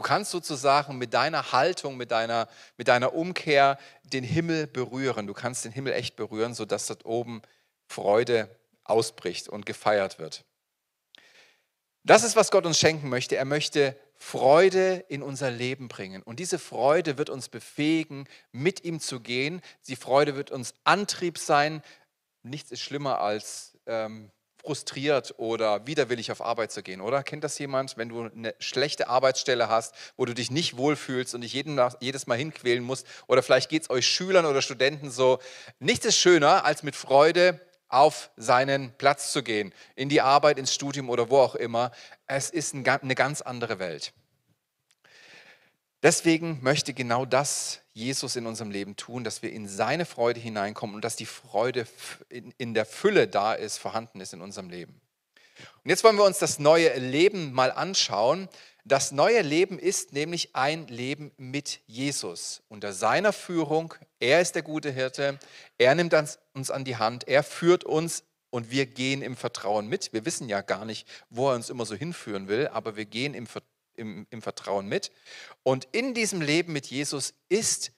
Du 0.00 0.06
kannst 0.06 0.30
sozusagen 0.30 0.96
mit 0.96 1.12
deiner 1.12 1.52
Haltung, 1.52 1.98
mit 1.98 2.10
deiner, 2.10 2.48
mit 2.78 2.88
deiner 2.88 3.12
Umkehr 3.12 3.76
den 4.02 4.24
Himmel 4.24 4.66
berühren. 4.66 5.26
Du 5.26 5.34
kannst 5.34 5.66
den 5.66 5.72
Himmel 5.72 5.92
echt 5.92 6.16
berühren, 6.16 6.54
sodass 6.54 6.86
dort 6.86 7.04
oben 7.04 7.42
Freude 7.86 8.48
ausbricht 8.82 9.50
und 9.50 9.66
gefeiert 9.66 10.18
wird. 10.18 10.46
Das 12.02 12.24
ist, 12.24 12.34
was 12.34 12.50
Gott 12.50 12.64
uns 12.64 12.78
schenken 12.78 13.10
möchte. 13.10 13.36
Er 13.36 13.44
möchte 13.44 13.94
Freude 14.16 15.04
in 15.08 15.22
unser 15.22 15.50
Leben 15.50 15.88
bringen. 15.88 16.22
Und 16.22 16.40
diese 16.40 16.58
Freude 16.58 17.18
wird 17.18 17.28
uns 17.28 17.50
befähigen, 17.50 18.26
mit 18.52 18.84
ihm 18.84 19.00
zu 19.00 19.20
gehen. 19.20 19.60
Die 19.86 19.96
Freude 19.96 20.34
wird 20.34 20.50
uns 20.50 20.72
Antrieb 20.84 21.36
sein. 21.36 21.82
Nichts 22.42 22.70
ist 22.70 22.80
schlimmer 22.80 23.20
als 23.20 23.76
ähm, 23.84 24.30
frustriert 24.62 25.34
oder 25.38 25.86
widerwillig 25.86 26.30
auf 26.32 26.40
Arbeit 26.40 26.72
zu 26.72 26.82
gehen, 26.82 27.00
oder? 27.00 27.22
Kennt 27.22 27.44
das 27.44 27.58
jemand, 27.58 27.96
wenn 27.96 28.08
du 28.08 28.24
eine 28.24 28.54
schlechte 28.58 29.08
Arbeitsstelle 29.08 29.68
hast, 29.68 29.94
wo 30.16 30.24
du 30.24 30.34
dich 30.34 30.50
nicht 30.50 30.76
wohlfühlst 30.76 31.34
und 31.34 31.40
dich 31.40 31.52
jeden, 31.52 31.80
jedes 32.00 32.26
Mal 32.26 32.36
hinquälen 32.36 32.84
musst? 32.84 33.06
Oder 33.26 33.42
vielleicht 33.42 33.70
geht 33.70 33.82
es 33.82 33.90
euch 33.90 34.06
Schülern 34.06 34.46
oder 34.46 34.62
Studenten 34.62 35.10
so. 35.10 35.38
Nichts 35.78 36.06
ist 36.06 36.18
schöner, 36.18 36.64
als 36.64 36.82
mit 36.82 36.96
Freude 36.96 37.60
auf 37.88 38.30
seinen 38.36 38.92
Platz 38.98 39.32
zu 39.32 39.42
gehen, 39.42 39.74
in 39.96 40.08
die 40.08 40.20
Arbeit, 40.20 40.58
ins 40.58 40.72
Studium 40.72 41.10
oder 41.10 41.28
wo 41.28 41.38
auch 41.38 41.56
immer. 41.56 41.90
Es 42.26 42.50
ist 42.50 42.74
eine 42.74 43.14
ganz 43.14 43.40
andere 43.40 43.78
Welt. 43.78 44.12
Deswegen 46.02 46.58
möchte 46.62 46.94
genau 46.94 47.26
das 47.26 47.80
Jesus 47.92 48.36
in 48.36 48.46
unserem 48.46 48.70
Leben 48.70 48.96
tun, 48.96 49.22
dass 49.22 49.42
wir 49.42 49.52
in 49.52 49.68
seine 49.68 50.06
Freude 50.06 50.40
hineinkommen 50.40 50.96
und 50.96 51.04
dass 51.04 51.16
die 51.16 51.26
Freude 51.26 51.86
in 52.30 52.72
der 52.72 52.86
Fülle 52.86 53.28
da 53.28 53.52
ist, 53.52 53.76
vorhanden 53.76 54.20
ist 54.20 54.32
in 54.32 54.40
unserem 54.40 54.70
Leben. 54.70 55.00
Und 55.84 55.90
jetzt 55.90 56.02
wollen 56.04 56.16
wir 56.16 56.24
uns 56.24 56.38
das 56.38 56.58
neue 56.58 56.98
Leben 56.98 57.52
mal 57.52 57.70
anschauen. 57.70 58.48
Das 58.86 59.12
neue 59.12 59.42
Leben 59.42 59.78
ist 59.78 60.14
nämlich 60.14 60.56
ein 60.56 60.86
Leben 60.86 61.32
mit 61.36 61.80
Jesus. 61.86 62.62
Unter 62.68 62.94
seiner 62.94 63.34
Führung, 63.34 63.92
er 64.20 64.40
ist 64.40 64.54
der 64.54 64.62
gute 64.62 64.90
Hirte, 64.90 65.38
er 65.76 65.94
nimmt 65.94 66.14
uns 66.54 66.70
an 66.70 66.84
die 66.84 66.96
Hand, 66.96 67.28
er 67.28 67.42
führt 67.42 67.84
uns 67.84 68.24
und 68.48 68.70
wir 68.70 68.86
gehen 68.86 69.20
im 69.20 69.36
Vertrauen 69.36 69.86
mit. 69.86 70.14
Wir 70.14 70.24
wissen 70.24 70.48
ja 70.48 70.62
gar 70.62 70.86
nicht, 70.86 71.06
wo 71.28 71.50
er 71.50 71.56
uns 71.56 71.68
immer 71.68 71.84
so 71.84 71.94
hinführen 71.94 72.48
will, 72.48 72.68
aber 72.68 72.96
wir 72.96 73.04
gehen 73.04 73.34
im 73.34 73.46
Vertrauen 73.46 73.69
im, 74.00 74.26
im 74.30 74.42
Vertrauen 74.42 74.88
mit. 74.88 75.12
Und 75.62 75.86
in 75.92 76.14
diesem 76.14 76.40
Leben 76.40 76.72
mit 76.72 76.86
Jesus 76.86 77.34
ist 77.48 77.92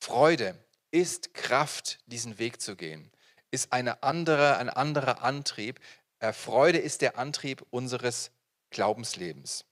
Freude, 0.00 0.58
ist 0.90 1.34
Kraft, 1.34 2.00
diesen 2.06 2.38
Weg 2.38 2.60
zu 2.60 2.74
gehen, 2.74 3.10
ist 3.50 3.72
eine 3.72 4.02
andere, 4.02 4.56
ein 4.56 4.68
anderer 4.68 5.22
Antrieb. 5.22 5.78
Äh, 6.18 6.32
Freude 6.32 6.78
ist 6.78 7.02
der 7.02 7.18
Antrieb 7.18 7.64
unseres 7.70 8.32
Glaubenslebens. 8.70 9.64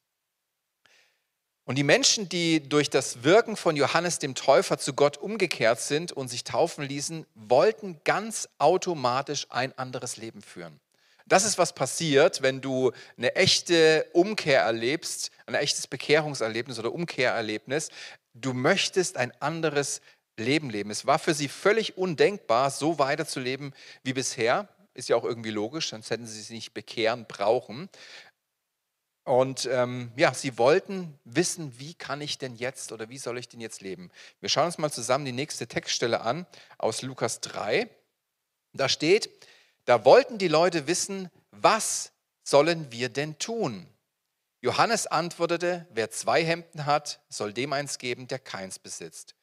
Und 1.65 1.77
die 1.77 1.85
Menschen, 1.85 2.29
die 2.29 2.69
durch 2.69 2.91
das 2.91 3.23
Wirken 3.23 3.57
von 3.57 3.77
Johannes 3.77 4.19
dem 4.19 4.35
Täufer 4.35 4.79
zu 4.79 4.95
Gott 4.95 5.17
umgekehrt 5.17 5.81
sind 5.81 6.11
und 6.11 6.29
sich 6.29 6.45
taufen 6.45 6.85
ließen, 6.85 7.25
wollten 7.35 8.01
ganz 8.05 8.49
automatisch 8.59 9.47
ein 9.49 9.77
anderes 9.79 10.17
Leben 10.17 10.43
führen. 10.43 10.81
Das 11.27 11.45
ist, 11.45 11.59
was 11.59 11.75
passiert, 11.75 12.43
wenn 12.43 12.61
du 12.61 12.93
eine 13.17 13.35
echte 13.37 14.07
Umkehr 14.13 14.63
erlebst, 14.63 15.31
ein 15.47 15.55
echtes 15.55 15.87
Bekehrungserlebnis 15.87 16.79
oder 16.79 16.93
Umkehrerlebnis. 16.93 17.91
Du 18.35 18.53
möchtest 18.53 19.17
ein 19.17 19.33
anderes 19.41 20.01
Leben 20.39 20.71
leben. 20.71 20.91
Es 20.91 21.07
war 21.07 21.19
für 21.19 21.35
sie 21.35 21.49
völlig 21.49 21.97
undenkbar, 21.97 22.71
so 22.71 22.99
weiterzuleben 22.99 23.75
wie 24.03 24.13
bisher. 24.13 24.69
Ist 24.95 25.09
ja 25.09 25.17
auch 25.17 25.25
irgendwie 25.25 25.51
logisch, 25.51 25.91
sonst 25.91 26.11
hätten 26.11 26.27
sie 26.27 26.41
sich 26.41 26.51
nicht 26.51 26.75
bekehren 26.75 27.27
brauchen. 27.27 27.89
Und 29.25 29.67
ähm, 29.71 30.11
ja, 30.17 30.35
sie 30.35 30.59
wollten 30.59 31.19
wissen, 31.25 31.79
wie 31.79 31.95
kann 31.95 32.21
ich 32.21 32.39
denn 32.39 32.57
jetzt 32.57 32.91
oder 32.91 33.09
wie 33.09 33.19
soll 33.19 33.39
ich 33.39 33.49
denn 33.49 33.61
jetzt 33.61 33.81
leben? 33.81 34.11
Wir 34.41 34.49
schauen 34.49 34.67
uns 34.67 34.79
mal 34.79 34.91
zusammen 34.91 35.25
die 35.25 35.33
nächste 35.33 35.69
Textstelle 35.69 36.23
an 36.23 36.45
aus 36.79 37.03
Lukas 37.03 37.41
3. 37.41 37.89
Da 38.73 38.89
steht, 38.89 39.31
da 39.85 40.05
wollten 40.05 40.39
die 40.39 40.49
Leute 40.49 40.87
wissen, 40.87 41.31
was 41.51 42.13
sollen 42.43 42.91
wir 42.91 43.09
denn 43.09 43.39
tun? 43.39 43.89
Johannes 44.61 45.09
antwortete, 45.09 45.87
wer 45.91 46.11
zwei 46.11 46.45
Hemden 46.45 46.87
hat, 46.87 47.21
soll 47.29 47.53
dem 47.53 47.73
eins 47.73 47.99
geben, 47.99 48.29
der 48.29 48.39
keins 48.39 48.79
besitzt. 48.79 49.35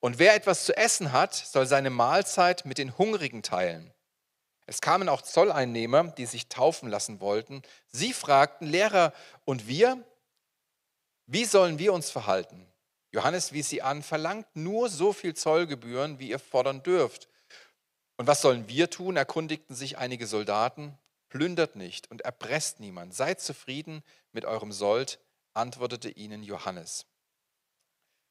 Und 0.00 0.18
wer 0.18 0.34
etwas 0.34 0.64
zu 0.64 0.76
essen 0.76 1.12
hat, 1.12 1.34
soll 1.34 1.66
seine 1.66 1.90
Mahlzeit 1.90 2.64
mit 2.66 2.78
den 2.78 2.96
Hungrigen 2.98 3.42
teilen. 3.42 3.92
Es 4.66 4.82
kamen 4.82 5.08
auch 5.08 5.22
Zolleinnehmer, 5.22 6.04
die 6.04 6.26
sich 6.26 6.48
taufen 6.48 6.90
lassen 6.90 7.20
wollten. 7.20 7.62
Sie 7.90 8.12
fragten, 8.12 8.68
Lehrer, 8.68 9.14
und 9.46 9.66
wir? 9.66 10.04
Wie 11.26 11.46
sollen 11.46 11.78
wir 11.78 11.94
uns 11.94 12.10
verhalten? 12.10 12.66
Johannes 13.10 13.54
wies 13.54 13.70
sie 13.70 13.80
an, 13.80 14.02
verlangt 14.02 14.46
nur 14.54 14.90
so 14.90 15.14
viel 15.14 15.32
Zollgebühren, 15.32 16.18
wie 16.18 16.28
ihr 16.28 16.38
fordern 16.38 16.82
dürft. 16.82 17.28
Und 18.18 18.26
was 18.26 18.42
sollen 18.42 18.68
wir 18.68 18.90
tun? 18.90 19.16
erkundigten 19.16 19.74
sich 19.74 19.96
einige 19.96 20.26
Soldaten. 20.26 20.98
Plündert 21.28 21.76
nicht 21.76 22.10
und 22.10 22.22
erpresst 22.22 22.80
niemand. 22.80 23.14
Seid 23.14 23.40
zufrieden 23.40 24.02
mit 24.32 24.44
eurem 24.44 24.72
Sold, 24.72 25.20
antwortete 25.54 26.10
ihnen 26.10 26.42
Johannes. 26.42 27.06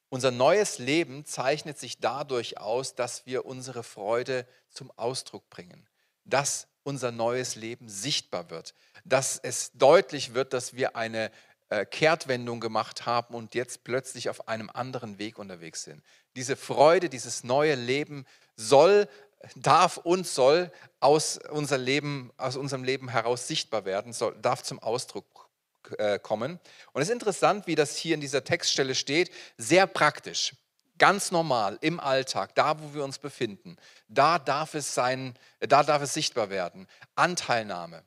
Unser 0.10 0.32
neues 0.32 0.78
Leben 0.78 1.26
zeichnet 1.26 1.80
sich 1.80 2.00
dadurch 2.00 2.58
aus, 2.58 2.96
dass 2.96 3.26
wir 3.26 3.46
unsere 3.46 3.84
Freude 3.84 4.46
zum 4.70 4.92
Ausdruck 4.98 5.50
bringen, 5.50 5.88
dass 6.26 6.68
unser 6.84 7.12
neues 7.12 7.56
Leben 7.56 7.90
sichtbar 7.90 8.50
wird, 8.50 8.74
dass 9.04 9.38
es 9.38 9.72
deutlich 9.74 10.34
wird, 10.34 10.54
dass 10.54 10.74
wir 10.74 10.96
eine 10.96 11.32
äh, 11.70 11.86
Kehrtwendung 11.86 12.62
gemacht 12.62 13.06
haben 13.06 13.36
und 13.36 13.54
jetzt 13.54 13.84
plötzlich 13.84 14.30
auf 14.30 14.48
einem 14.48 14.70
anderen 14.70 15.18
Weg 15.20 15.38
unterwegs 15.38 15.84
sind. 15.84 16.02
Diese 16.38 16.56
Freude, 16.56 17.10
dieses 17.10 17.44
neue 17.44 17.76
Leben 17.76 18.26
soll 18.56 19.10
darf 19.56 19.98
und 19.98 20.28
soll 20.28 20.72
aus, 21.00 21.40
unser 21.52 21.78
Leben, 21.78 22.32
aus 22.38 22.56
unserem 22.56 22.84
Leben 22.84 23.10
heraus 23.10 23.48
sichtbar 23.48 23.86
werden, 23.86 24.14
soll, 24.14 24.36
darf 24.42 24.64
zum 24.64 24.80
Ausdruck 24.80 25.50
äh, 25.98 26.20
kommen. 26.20 26.60
Und 26.94 27.02
es 27.02 27.08
ist 27.08 27.14
interessant, 27.14 27.68
wie 27.68 27.76
das 27.76 27.96
hier 27.96 28.16
in 28.16 28.22
dieser 28.22 28.44
Textstelle 28.44 28.96
steht, 28.96 29.32
sehr 29.58 29.88
praktisch, 29.88 30.56
ganz 30.98 31.32
normal 31.32 31.78
im 31.82 32.00
Alltag, 32.00 32.56
da 32.56 32.82
wo 32.82 32.94
wir 32.94 33.04
uns 33.04 33.20
befinden, 33.20 33.78
da 34.08 34.40
darf 34.40 34.74
es 34.74 34.94
sein, 34.94 35.38
da 35.60 35.84
darf 35.84 36.02
es 36.02 36.14
sichtbar 36.14 36.50
werden. 36.50 36.88
Anteilnahme, 37.16 38.04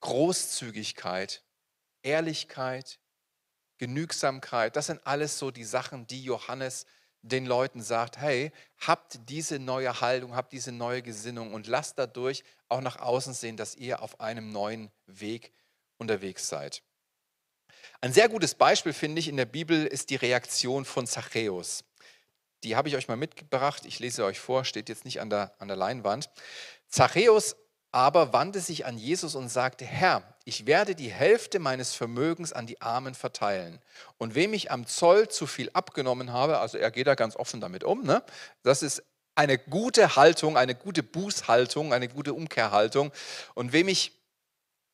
Großzügigkeit, 0.00 1.42
Ehrlichkeit, 2.02 2.98
Genügsamkeit, 3.78 4.76
das 4.76 4.86
sind 4.86 5.06
alles 5.06 5.38
so 5.38 5.50
die 5.50 5.64
Sachen, 5.64 6.06
die 6.06 6.22
Johannes 6.22 6.86
den 7.24 7.46
Leuten 7.46 7.82
sagt, 7.82 8.18
hey, 8.18 8.52
habt 8.78 9.18
diese 9.28 9.58
neue 9.58 10.00
Haltung, 10.00 10.36
habt 10.36 10.52
diese 10.52 10.72
neue 10.72 11.02
Gesinnung 11.02 11.54
und 11.54 11.66
lasst 11.66 11.98
dadurch 11.98 12.44
auch 12.68 12.82
nach 12.82 13.00
außen 13.00 13.32
sehen, 13.32 13.56
dass 13.56 13.74
ihr 13.74 14.02
auf 14.02 14.20
einem 14.20 14.52
neuen 14.52 14.90
Weg 15.06 15.52
unterwegs 15.96 16.48
seid. 16.48 16.82
Ein 18.02 18.12
sehr 18.12 18.28
gutes 18.28 18.54
Beispiel, 18.54 18.92
finde 18.92 19.20
ich, 19.20 19.28
in 19.28 19.38
der 19.38 19.46
Bibel 19.46 19.86
ist 19.86 20.10
die 20.10 20.16
Reaktion 20.16 20.84
von 20.84 21.06
Zachäus. 21.06 21.84
Die 22.62 22.76
habe 22.76 22.88
ich 22.88 22.96
euch 22.96 23.08
mal 23.08 23.16
mitgebracht. 23.16 23.86
Ich 23.86 23.98
lese 23.98 24.24
euch 24.24 24.38
vor, 24.38 24.64
steht 24.64 24.88
jetzt 24.90 25.04
nicht 25.06 25.20
an 25.20 25.30
der, 25.30 25.54
an 25.58 25.68
der 25.68 25.76
Leinwand. 25.76 26.28
Zachäus 26.88 27.56
aber 27.90 28.32
wandte 28.32 28.60
sich 28.60 28.84
an 28.86 28.98
Jesus 28.98 29.34
und 29.34 29.48
sagte, 29.48 29.84
Herr, 29.84 30.33
ich 30.44 30.66
werde 30.66 30.94
die 30.94 31.10
Hälfte 31.10 31.58
meines 31.58 31.94
Vermögens 31.94 32.52
an 32.52 32.66
die 32.66 32.80
Armen 32.80 33.14
verteilen. 33.14 33.80
Und 34.18 34.34
wem 34.34 34.52
ich 34.52 34.70
am 34.70 34.86
Zoll 34.86 35.28
zu 35.28 35.46
viel 35.46 35.70
abgenommen 35.72 36.32
habe, 36.32 36.58
also 36.58 36.76
er 36.78 36.90
geht 36.90 37.06
da 37.06 37.14
ganz 37.14 37.36
offen 37.36 37.60
damit 37.60 37.82
um, 37.82 38.04
ne? 38.04 38.22
das 38.62 38.82
ist 38.82 39.02
eine 39.34 39.58
gute 39.58 40.16
Haltung, 40.16 40.56
eine 40.56 40.74
gute 40.74 41.02
Bußhaltung, 41.02 41.92
eine 41.92 42.08
gute 42.08 42.34
Umkehrhaltung. 42.34 43.10
Und 43.54 43.72
wem 43.72 43.88
ich 43.88 44.12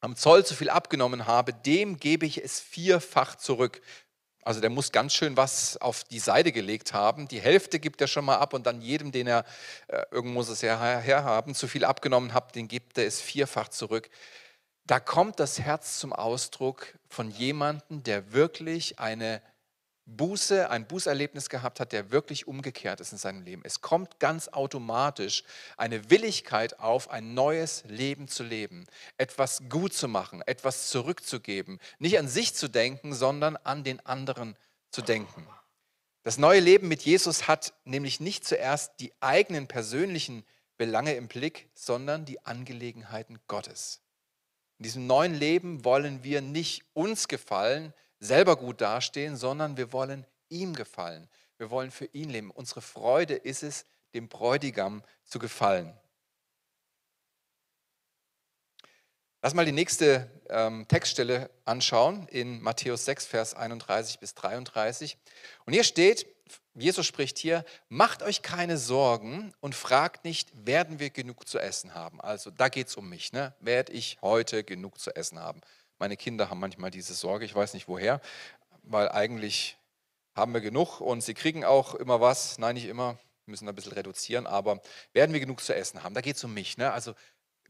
am 0.01 0.17
Zoll 0.17 0.47
zu 0.47 0.55
viel 0.55 0.71
abgenommen 0.71 1.27
habe, 1.27 1.53
dem 1.53 1.99
gebe 1.99 2.25
ich 2.25 2.43
es 2.43 2.61
vierfach 2.61 3.35
zurück. 3.35 3.83
Also 4.43 4.61
der 4.61 4.71
muss 4.71 4.93
ganz 4.93 5.13
schön 5.13 5.37
was 5.37 5.77
auf 5.77 6.05
die 6.05 6.19
Seite 6.19 6.53
gelegt 6.53 6.95
haben. 6.95 7.29
Die 7.29 7.41
Hälfte 7.41 7.79
gibt 7.79 8.01
er 8.01 8.07
schon 8.07 8.25
mal 8.25 8.39
ab 8.39 8.55
und 8.55 8.67
dann 8.67 8.81
jedem, 8.81 9.13
den 9.13 9.27
er, 9.27 9.45
äh, 9.89 10.03
irgendwo 10.11 10.35
muss 10.35 10.49
es 10.49 10.63
ja 10.63 10.81
herhaben, 10.81 11.55
zu 11.55 11.69
viel 11.69 11.85
abgenommen 11.85 12.33
hat, 12.33 12.55
den 12.55 12.67
gibt 12.67 12.97
er 12.97 13.07
es 13.07 13.21
vierfach 13.21 13.69
zurück. 13.69 14.09
Da 14.91 14.99
kommt 14.99 15.39
das 15.39 15.61
Herz 15.61 16.01
zum 16.01 16.13
Ausdruck 16.13 16.99
von 17.09 17.31
jemandem, 17.31 18.03
der 18.03 18.33
wirklich 18.33 18.99
eine 18.99 19.41
Buße, 20.05 20.69
ein 20.69 20.89
Bußerlebnis 20.89 21.49
gehabt 21.49 21.79
hat, 21.79 21.93
der 21.93 22.11
wirklich 22.11 22.49
umgekehrt 22.49 22.99
ist 22.99 23.13
in 23.13 23.19
seinem 23.19 23.43
Leben. 23.43 23.63
Es 23.65 23.83
kommt 23.83 24.19
ganz 24.19 24.49
automatisch 24.49 25.45
eine 25.77 26.11
Willigkeit 26.11 26.81
auf, 26.81 27.09
ein 27.09 27.35
neues 27.35 27.85
Leben 27.87 28.27
zu 28.27 28.43
leben, 28.43 28.85
etwas 29.17 29.63
gut 29.69 29.95
zu 29.95 30.09
machen, 30.09 30.43
etwas 30.43 30.89
zurückzugeben, 30.89 31.79
nicht 32.01 32.19
an 32.19 32.27
sich 32.27 32.57
zu 32.57 32.67
denken, 32.67 33.15
sondern 33.15 33.57
an 33.59 33.85
den 33.85 34.05
anderen 34.05 34.57
zu 34.91 35.03
denken. 35.03 35.47
Das 36.25 36.37
neue 36.37 36.59
Leben 36.59 36.89
mit 36.89 37.03
Jesus 37.03 37.47
hat 37.47 37.75
nämlich 37.85 38.19
nicht 38.19 38.45
zuerst 38.45 38.95
die 38.99 39.13
eigenen 39.21 39.69
persönlichen 39.69 40.45
Belange 40.79 41.15
im 41.15 41.29
Blick, 41.29 41.71
sondern 41.75 42.25
die 42.25 42.45
Angelegenheiten 42.45 43.39
Gottes. 43.47 44.01
In 44.81 44.85
diesem 44.85 45.07
neuen 45.07 45.35
Leben 45.35 45.85
wollen 45.85 46.25
wir 46.25 46.41
nicht 46.41 46.87
uns 46.95 47.29
gefallen, 47.29 47.93
selber 48.19 48.57
gut 48.57 48.81
dastehen, 48.81 49.37
sondern 49.37 49.77
wir 49.77 49.93
wollen 49.93 50.25
ihm 50.49 50.75
gefallen. 50.75 51.29
Wir 51.59 51.71
wollen 51.71 51.91
für 51.91 52.07
ihn 52.07 52.31
leben. 52.31 52.51
Unsere 52.51 52.81
Freude 52.81 53.35
ist 53.35 53.63
es, 53.63 53.85
dem 54.15 54.29
Bräutigam 54.29 55.03
zu 55.27 55.39
gefallen. 55.39 55.93
Lass 59.43 59.53
mal 59.53 59.67
die 59.67 59.73
nächste 59.73 60.31
ähm, 60.49 60.89
Textstelle 60.89 61.51
anschauen 61.67 62.27
in 62.29 62.63
Matthäus 62.63 63.05
6, 63.05 63.27
Vers 63.27 63.53
31 63.53 64.19
bis 64.19 64.35
33. 64.35 65.19
Und 65.67 65.75
hier 65.75 65.85
steht, 65.85 66.27
Jesus 66.75 67.07
spricht 67.07 67.39
hier, 67.39 67.65
macht 67.89 68.23
euch 68.23 68.43
keine 68.43 68.79
Sorgen 68.79 69.53
und 69.61 69.75
fragt 69.75 70.25
nicht, 70.25 70.51
werden 70.55 70.99
wir 70.99 71.11
genug 71.11 71.49
zu 71.49 71.59
essen 71.59 71.95
haben? 71.95 72.21
Also 72.21 72.51
da 72.51 72.69
geht 72.69 72.89
es 72.89 72.97
um 72.97 73.09
mich. 73.09 73.33
Ne? 73.33 73.55
Werde 73.61 73.93
ich 73.93 74.19
heute 74.23 74.65
genug 74.65 74.99
zu 74.99 75.15
essen 75.15 75.39
haben? 75.39 75.61
Meine 75.99 76.17
Kinder 76.17 76.49
haben 76.51 76.61
manchmal 76.61 76.91
diese 76.91 77.15
Sorge, 77.15 77.45
ich 77.45 77.55
weiß 77.55 77.75
nicht 77.75 77.89
woher, 77.89 78.21
weil 78.83 79.11
eigentlich 79.11 79.77
haben 80.35 80.55
wir 80.55 80.61
genug 80.61 81.01
und 81.01 81.23
sie 81.23 81.35
kriegen 81.35 81.65
auch 81.65 81.95
immer 81.95 82.21
was. 82.21 82.59
Nein, 82.59 82.75
nicht 82.75 82.87
immer, 82.87 83.19
müssen 83.47 83.69
ein 83.69 83.75
bisschen 83.75 83.93
reduzieren, 83.93 84.47
aber 84.47 84.81
werden 85.13 85.33
wir 85.33 85.41
genug 85.41 85.63
zu 85.63 85.75
essen 85.75 86.03
haben? 86.03 86.15
Da 86.15 86.21
geht 86.21 86.37
es 86.37 86.45
um 86.45 86.55
mich. 86.55 86.79
Ne? 86.79 86.93
Also 86.93 87.15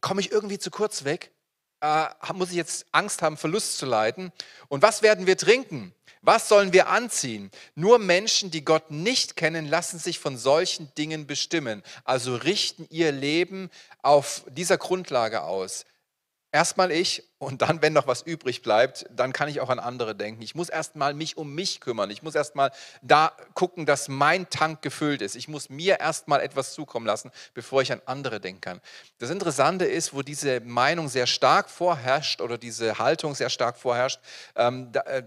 komme 0.00 0.20
ich 0.20 0.30
irgendwie 0.30 0.58
zu 0.58 0.70
kurz 0.70 1.04
weg? 1.04 1.32
Äh, 1.80 2.08
muss 2.34 2.50
ich 2.50 2.56
jetzt 2.56 2.86
Angst 2.92 3.22
haben, 3.22 3.36
Verlust 3.36 3.78
zu 3.78 3.86
leiden? 3.86 4.32
Und 4.68 4.82
was 4.82 5.02
werden 5.02 5.26
wir 5.26 5.36
trinken? 5.36 5.94
Was 6.22 6.48
sollen 6.48 6.74
wir 6.74 6.88
anziehen? 6.88 7.50
Nur 7.74 7.98
Menschen, 7.98 8.50
die 8.50 8.62
Gott 8.62 8.90
nicht 8.90 9.36
kennen, 9.36 9.66
lassen 9.66 9.98
sich 9.98 10.18
von 10.18 10.36
solchen 10.36 10.92
Dingen 10.96 11.26
bestimmen. 11.26 11.82
Also 12.04 12.36
richten 12.36 12.86
ihr 12.90 13.10
Leben 13.10 13.70
auf 14.02 14.44
dieser 14.48 14.76
Grundlage 14.76 15.42
aus. 15.42 15.86
Erstmal 16.52 16.90
ich 16.90 17.22
und 17.38 17.62
dann, 17.62 17.80
wenn 17.80 17.92
noch 17.92 18.08
was 18.08 18.22
übrig 18.22 18.62
bleibt, 18.62 19.06
dann 19.10 19.32
kann 19.32 19.48
ich 19.48 19.60
auch 19.60 19.68
an 19.68 19.78
andere 19.78 20.16
denken. 20.16 20.42
Ich 20.42 20.56
muss 20.56 20.68
erstmal 20.68 21.14
mich 21.14 21.36
um 21.36 21.54
mich 21.54 21.80
kümmern. 21.80 22.10
Ich 22.10 22.22
muss 22.22 22.34
erstmal 22.34 22.72
da 23.02 23.36
gucken, 23.54 23.86
dass 23.86 24.08
mein 24.08 24.50
Tank 24.50 24.82
gefüllt 24.82 25.22
ist. 25.22 25.36
Ich 25.36 25.46
muss 25.46 25.68
mir 25.70 26.00
erstmal 26.00 26.40
etwas 26.40 26.72
zukommen 26.72 27.06
lassen, 27.06 27.30
bevor 27.54 27.82
ich 27.82 27.92
an 27.92 28.02
andere 28.04 28.40
denken 28.40 28.60
kann. 28.60 28.80
Das 29.18 29.30
Interessante 29.30 29.84
ist, 29.84 30.12
wo 30.12 30.22
diese 30.22 30.60
Meinung 30.60 31.08
sehr 31.08 31.28
stark 31.28 31.70
vorherrscht 31.70 32.40
oder 32.40 32.58
diese 32.58 32.98
Haltung 32.98 33.36
sehr 33.36 33.50
stark 33.50 33.78
vorherrscht, 33.78 34.18
ähm, 34.56 34.90
da, 34.90 35.02
äh, 35.02 35.22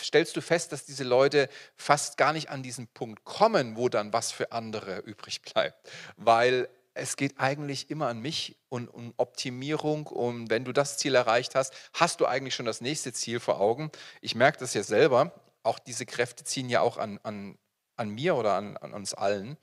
stellst 0.00 0.36
du 0.36 0.40
fest, 0.40 0.72
dass 0.72 0.86
diese 0.86 1.04
Leute 1.04 1.50
fast 1.76 2.16
gar 2.16 2.32
nicht 2.32 2.48
an 2.48 2.62
diesen 2.62 2.86
Punkt 2.86 3.24
kommen, 3.24 3.76
wo 3.76 3.90
dann 3.90 4.12
was 4.14 4.32
für 4.32 4.52
andere 4.52 5.00
übrig 5.00 5.42
bleibt. 5.42 5.90
Weil 6.16 6.68
es 6.94 7.16
geht 7.16 7.38
eigentlich 7.38 7.90
immer 7.90 8.08
an 8.08 8.20
mich 8.20 8.56
und 8.68 8.88
um 8.88 9.14
Optimierung. 9.16 10.06
Und 10.06 10.50
wenn 10.50 10.64
du 10.64 10.72
das 10.72 10.98
Ziel 10.98 11.14
erreicht 11.14 11.54
hast, 11.54 11.72
hast 11.94 12.20
du 12.20 12.26
eigentlich 12.26 12.54
schon 12.54 12.66
das 12.66 12.80
nächste 12.80 13.12
Ziel 13.12 13.40
vor 13.40 13.60
Augen. 13.60 13.90
Ich 14.20 14.34
merke 14.34 14.58
das 14.58 14.74
ja 14.74 14.82
selber. 14.82 15.32
Auch 15.62 15.78
diese 15.78 16.06
Kräfte 16.06 16.44
ziehen 16.44 16.68
ja 16.68 16.80
auch 16.80 16.98
an, 16.98 17.18
an, 17.22 17.56
an 17.96 18.10
mir 18.10 18.36
oder 18.36 18.54
an, 18.54 18.76
an 18.76 18.92
uns 18.92 19.14
allen. 19.14 19.56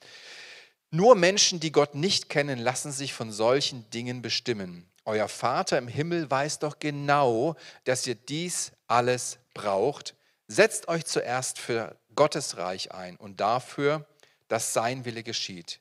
Nur 0.92 1.16
Menschen, 1.16 1.60
die 1.60 1.72
Gott 1.72 1.94
nicht 1.94 2.30
kennen, 2.30 2.58
lassen 2.58 2.92
sich 2.92 3.14
von 3.14 3.32
solchen 3.32 3.88
Dingen 3.92 4.22
bestimmen. 4.22 4.90
Euer 5.06 5.28
Vater 5.28 5.78
im 5.78 5.88
Himmel 5.88 6.30
weiß 6.30 6.60
doch 6.60 6.80
genau, 6.80 7.56
dass 7.84 8.08
ihr 8.08 8.16
dies 8.16 8.72
alles 8.88 9.38
braucht. 9.54 10.16
Setzt 10.48 10.88
euch 10.88 11.06
zuerst 11.06 11.60
für 11.60 11.96
Gottes 12.16 12.58
Reich 12.58 12.92
ein 12.92 13.18
und 13.18 13.40
dafür, 13.40 14.08
dass 14.48 14.74
sein 14.74 15.06
Wille 15.06 15.22
geschieht. 15.22 15.80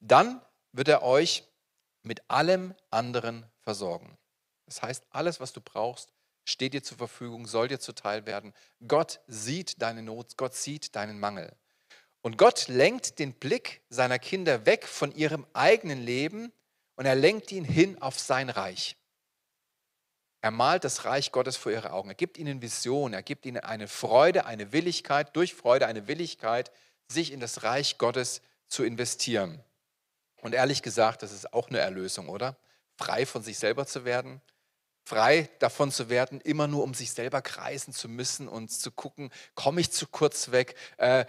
Dann 0.00 0.42
wird 0.72 0.88
er 0.88 1.02
euch 1.02 1.44
mit 2.02 2.28
allem 2.30 2.74
anderen 2.90 3.46
versorgen. 3.60 4.16
Das 4.66 4.82
heißt, 4.82 5.04
alles, 5.10 5.40
was 5.40 5.52
du 5.52 5.60
brauchst, 5.60 6.12
steht 6.44 6.74
dir 6.74 6.82
zur 6.82 6.98
Verfügung, 6.98 7.46
soll 7.46 7.68
dir 7.68 7.80
zuteil 7.80 8.26
werden. 8.26 8.52
Gott 8.86 9.20
sieht 9.26 9.82
deine 9.82 10.02
Not, 10.02 10.36
Gott 10.36 10.54
sieht 10.54 10.94
deinen 10.96 11.18
Mangel. 11.18 11.54
Und 12.22 12.36
Gott 12.36 12.68
lenkt 12.68 13.18
den 13.18 13.32
Blick 13.32 13.82
seiner 13.88 14.18
Kinder 14.18 14.66
weg 14.66 14.86
von 14.86 15.14
ihrem 15.14 15.46
eigenen 15.54 16.02
Leben 16.02 16.52
und 16.96 17.06
er 17.06 17.14
lenkt 17.14 17.50
ihn 17.50 17.64
hin 17.64 18.00
auf 18.02 18.18
sein 18.18 18.50
Reich. 18.50 18.96
Er 20.42 20.50
malt 20.50 20.84
das 20.84 21.04
Reich 21.04 21.32
Gottes 21.32 21.56
vor 21.56 21.72
ihre 21.72 21.92
Augen. 21.92 22.10
Er 22.10 22.14
gibt 22.14 22.38
ihnen 22.38 22.62
Vision, 22.62 23.12
er 23.12 23.22
gibt 23.22 23.44
ihnen 23.44 23.58
eine 23.58 23.88
Freude, 23.88 24.46
eine 24.46 24.72
Willigkeit, 24.72 25.36
durch 25.36 25.54
Freude 25.54 25.86
eine 25.86 26.08
Willigkeit, 26.08 26.70
sich 27.08 27.32
in 27.32 27.40
das 27.40 27.62
Reich 27.62 27.98
Gottes 27.98 28.40
zu 28.68 28.84
investieren. 28.84 29.62
Und 30.42 30.54
ehrlich 30.54 30.82
gesagt, 30.82 31.22
das 31.22 31.32
ist 31.32 31.52
auch 31.52 31.68
eine 31.68 31.78
Erlösung, 31.78 32.28
oder? 32.28 32.56
Frei 32.96 33.26
von 33.26 33.42
sich 33.42 33.58
selber 33.58 33.86
zu 33.86 34.04
werden, 34.04 34.40
frei 35.04 35.48
davon 35.58 35.90
zu 35.90 36.08
werden, 36.08 36.40
immer 36.40 36.66
nur 36.66 36.84
um 36.84 36.94
sich 36.94 37.12
selber 37.12 37.42
kreisen 37.42 37.92
zu 37.92 38.08
müssen 38.08 38.48
und 38.48 38.70
zu 38.70 38.90
gucken, 38.90 39.30
komme 39.54 39.80
ich 39.80 39.90
zu 39.90 40.06
kurz 40.06 40.50
weg, 40.50 40.76
äh, 40.98 41.24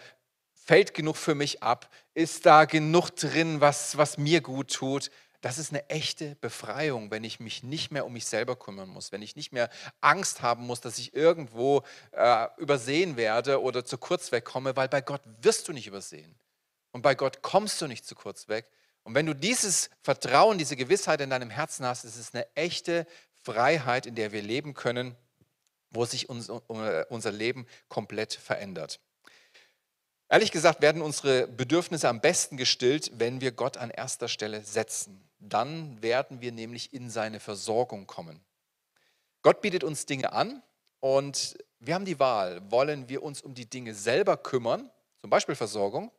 fällt 0.53 0.93
genug 0.93 1.17
für 1.17 1.35
mich 1.35 1.63
ab, 1.63 1.89
ist 2.13 2.45
da 2.45 2.65
genug 2.65 3.09
drin, 3.11 3.61
was, 3.61 3.97
was 3.97 4.17
mir 4.17 4.41
gut 4.41 4.71
tut. 4.73 5.09
Das 5.41 5.57
ist 5.57 5.71
eine 5.71 5.89
echte 5.89 6.35
Befreiung, 6.35 7.09
wenn 7.09 7.23
ich 7.23 7.39
mich 7.39 7.63
nicht 7.63 7.91
mehr 7.91 8.05
um 8.05 8.13
mich 8.13 8.27
selber 8.27 8.55
kümmern 8.55 8.89
muss, 8.89 9.11
wenn 9.11 9.23
ich 9.23 9.35
nicht 9.35 9.51
mehr 9.51 9.71
Angst 9.99 10.43
haben 10.43 10.67
muss, 10.67 10.81
dass 10.81 10.99
ich 10.99 11.15
irgendwo 11.15 11.81
äh, 12.11 12.47
übersehen 12.57 13.17
werde 13.17 13.61
oder 13.61 13.83
zu 13.83 13.97
kurz 13.97 14.31
wegkomme, 14.31 14.75
weil 14.75 14.87
bei 14.87 15.01
Gott 15.01 15.21
wirst 15.41 15.67
du 15.67 15.73
nicht 15.73 15.87
übersehen. 15.87 16.35
Und 16.91 17.01
bei 17.01 17.15
Gott 17.15 17.41
kommst 17.41 17.81
du 17.81 17.87
nicht 17.87 18.05
zu 18.05 18.13
kurz 18.13 18.47
weg, 18.47 18.67
und 19.03 19.15
wenn 19.15 19.25
du 19.25 19.33
dieses 19.33 19.89
Vertrauen, 20.01 20.57
diese 20.57 20.75
Gewissheit 20.75 21.21
in 21.21 21.29
deinem 21.29 21.49
Herzen 21.49 21.85
hast, 21.85 22.03
ist 22.03 22.17
es 22.17 22.33
eine 22.33 22.45
echte 22.55 23.07
Freiheit, 23.43 24.05
in 24.05 24.15
der 24.15 24.31
wir 24.31 24.41
leben 24.41 24.73
können, 24.73 25.15
wo 25.89 26.05
sich 26.05 26.29
unser 26.29 27.31
Leben 27.31 27.65
komplett 27.89 28.33
verändert. 28.33 28.99
Ehrlich 30.29 30.51
gesagt 30.51 30.81
werden 30.81 31.01
unsere 31.01 31.47
Bedürfnisse 31.47 32.07
am 32.07 32.21
besten 32.21 32.55
gestillt, 32.55 33.11
wenn 33.15 33.41
wir 33.41 33.51
Gott 33.51 33.75
an 33.75 33.89
erster 33.89 34.29
Stelle 34.29 34.63
setzen. 34.63 35.21
Dann 35.39 36.01
werden 36.01 36.39
wir 36.39 36.53
nämlich 36.53 36.93
in 36.93 37.09
seine 37.09 37.41
Versorgung 37.41 38.07
kommen. 38.07 38.39
Gott 39.41 39.61
bietet 39.61 39.83
uns 39.83 40.05
Dinge 40.05 40.31
an 40.31 40.61
und 40.99 41.57
wir 41.79 41.95
haben 41.95 42.05
die 42.05 42.19
Wahl, 42.19 42.61
wollen 42.71 43.09
wir 43.09 43.23
uns 43.23 43.41
um 43.41 43.55
die 43.55 43.69
Dinge 43.69 43.93
selber 43.93 44.37
kümmern, 44.37 44.89
zum 45.19 45.29
Beispiel 45.29 45.55
Versorgung, 45.55 46.11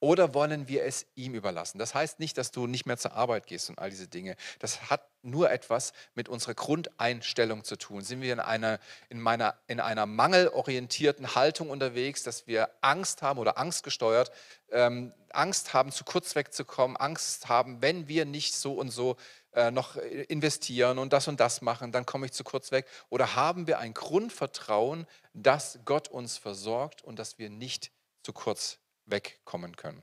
oder 0.00 0.32
wollen 0.32 0.66
wir 0.66 0.84
es 0.84 1.06
ihm 1.14 1.34
überlassen? 1.34 1.78
Das 1.78 1.94
heißt 1.94 2.18
nicht, 2.20 2.38
dass 2.38 2.50
du 2.50 2.66
nicht 2.66 2.86
mehr 2.86 2.96
zur 2.96 3.12
Arbeit 3.12 3.46
gehst 3.46 3.68
und 3.68 3.78
all 3.78 3.90
diese 3.90 4.08
Dinge. 4.08 4.34
Das 4.58 4.90
hat 4.90 5.06
nur 5.22 5.50
etwas 5.50 5.92
mit 6.14 6.30
unserer 6.30 6.54
Grundeinstellung 6.54 7.64
zu 7.64 7.76
tun. 7.76 8.02
Sind 8.02 8.22
wir 8.22 8.32
in 8.32 8.40
einer, 8.40 8.80
in 9.10 9.20
meiner, 9.20 9.54
in 9.66 9.78
einer 9.78 10.06
mangelorientierten 10.06 11.34
Haltung 11.34 11.68
unterwegs, 11.68 12.22
dass 12.22 12.46
wir 12.46 12.70
Angst 12.80 13.20
haben 13.20 13.38
oder 13.38 13.58
angstgesteuert, 13.58 14.32
ähm, 14.70 15.12
Angst 15.32 15.74
haben, 15.74 15.92
zu 15.92 16.04
kurz 16.04 16.34
wegzukommen, 16.34 16.96
Angst 16.96 17.48
haben, 17.48 17.82
wenn 17.82 18.08
wir 18.08 18.24
nicht 18.24 18.54
so 18.54 18.72
und 18.72 18.88
so 18.88 19.16
äh, 19.52 19.70
noch 19.70 19.96
investieren 19.96 20.98
und 20.98 21.12
das 21.12 21.28
und 21.28 21.40
das 21.40 21.60
machen, 21.60 21.92
dann 21.92 22.06
komme 22.06 22.24
ich 22.24 22.32
zu 22.32 22.42
kurz 22.42 22.72
weg. 22.72 22.86
Oder 23.10 23.36
haben 23.36 23.66
wir 23.66 23.78
ein 23.78 23.92
Grundvertrauen, 23.92 25.06
dass 25.34 25.80
Gott 25.84 26.08
uns 26.08 26.38
versorgt 26.38 27.02
und 27.04 27.18
dass 27.18 27.38
wir 27.38 27.50
nicht 27.50 27.92
zu 28.22 28.32
kurz 28.32 28.78
wegkommen 29.10 29.76
können. 29.76 30.02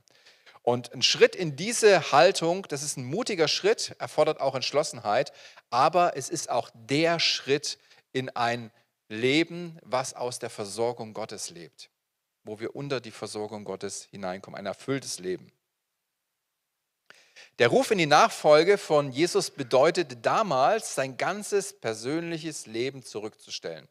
Und 0.62 0.92
ein 0.92 1.02
Schritt 1.02 1.34
in 1.34 1.56
diese 1.56 2.12
Haltung, 2.12 2.66
das 2.68 2.82
ist 2.82 2.98
ein 2.98 3.04
mutiger 3.04 3.48
Schritt, 3.48 3.96
erfordert 3.98 4.40
auch 4.40 4.54
Entschlossenheit, 4.54 5.32
aber 5.70 6.16
es 6.16 6.28
ist 6.28 6.50
auch 6.50 6.70
der 6.74 7.20
Schritt 7.20 7.78
in 8.12 8.28
ein 8.30 8.70
Leben, 9.08 9.78
was 9.82 10.14
aus 10.14 10.38
der 10.38 10.50
Versorgung 10.50 11.14
Gottes 11.14 11.50
lebt, 11.50 11.90
wo 12.44 12.60
wir 12.60 12.76
unter 12.76 13.00
die 13.00 13.10
Versorgung 13.10 13.64
Gottes 13.64 14.08
hineinkommen, 14.10 14.58
ein 14.58 14.66
erfülltes 14.66 15.18
Leben. 15.18 15.50
Der 17.58 17.68
Ruf 17.68 17.90
in 17.90 17.98
die 17.98 18.06
Nachfolge 18.06 18.78
von 18.78 19.10
Jesus 19.10 19.50
bedeutete 19.50 20.16
damals, 20.16 20.94
sein 20.94 21.16
ganzes 21.16 21.72
persönliches 21.72 22.66
Leben 22.66 23.02
zurückzustellen. 23.02 23.88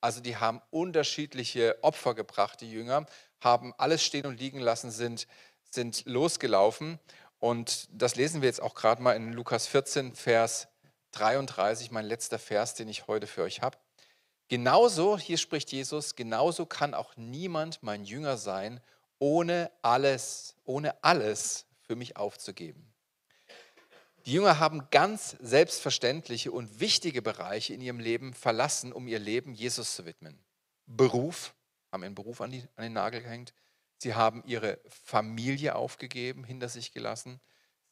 Also 0.00 0.20
die 0.20 0.36
haben 0.36 0.62
unterschiedliche 0.70 1.76
Opfer 1.82 2.14
gebracht, 2.14 2.60
die 2.60 2.70
Jünger, 2.70 3.06
haben 3.40 3.74
alles 3.78 4.04
stehen 4.04 4.26
und 4.26 4.38
liegen 4.38 4.60
lassen, 4.60 4.90
sind, 4.90 5.26
sind 5.70 6.04
losgelaufen. 6.06 6.98
Und 7.38 7.88
das 7.90 8.16
lesen 8.16 8.42
wir 8.42 8.48
jetzt 8.48 8.62
auch 8.62 8.74
gerade 8.74 9.02
mal 9.02 9.12
in 9.12 9.32
Lukas 9.32 9.66
14, 9.66 10.14
Vers 10.14 10.68
33, 11.12 11.90
mein 11.90 12.04
letzter 12.04 12.38
Vers, 12.38 12.74
den 12.74 12.88
ich 12.88 13.06
heute 13.06 13.26
für 13.26 13.42
euch 13.42 13.62
habe. 13.62 13.78
Genauso, 14.48 15.16
hier 15.16 15.38
spricht 15.38 15.72
Jesus, 15.72 16.16
genauso 16.16 16.66
kann 16.66 16.92
auch 16.92 17.16
niemand 17.16 17.82
mein 17.82 18.04
Jünger 18.04 18.36
sein, 18.36 18.80
ohne 19.18 19.70
alles, 19.80 20.56
ohne 20.64 21.02
alles 21.04 21.66
für 21.82 21.94
mich 21.94 22.16
aufzugeben. 22.16 22.90
Die 24.26 24.32
Jünger 24.32 24.58
haben 24.58 24.88
ganz 24.90 25.36
selbstverständliche 25.40 26.52
und 26.52 26.80
wichtige 26.80 27.22
Bereiche 27.22 27.74
in 27.74 27.80
ihrem 27.80 28.00
Leben 28.00 28.34
verlassen, 28.34 28.92
um 28.92 29.08
ihr 29.08 29.18
Leben 29.18 29.54
Jesus 29.54 29.94
zu 29.94 30.04
widmen. 30.04 30.38
Beruf, 30.86 31.54
haben 31.90 32.02
ihren 32.02 32.14
Beruf 32.14 32.40
an, 32.40 32.50
die, 32.50 32.62
an 32.76 32.84
den 32.84 32.92
Nagel 32.92 33.22
gehängt. 33.22 33.52
Sie 33.98 34.14
haben 34.14 34.42
ihre 34.46 34.78
Familie 34.88 35.74
aufgegeben, 35.74 36.44
hinter 36.44 36.68
sich 36.68 36.92
gelassen. 36.92 37.40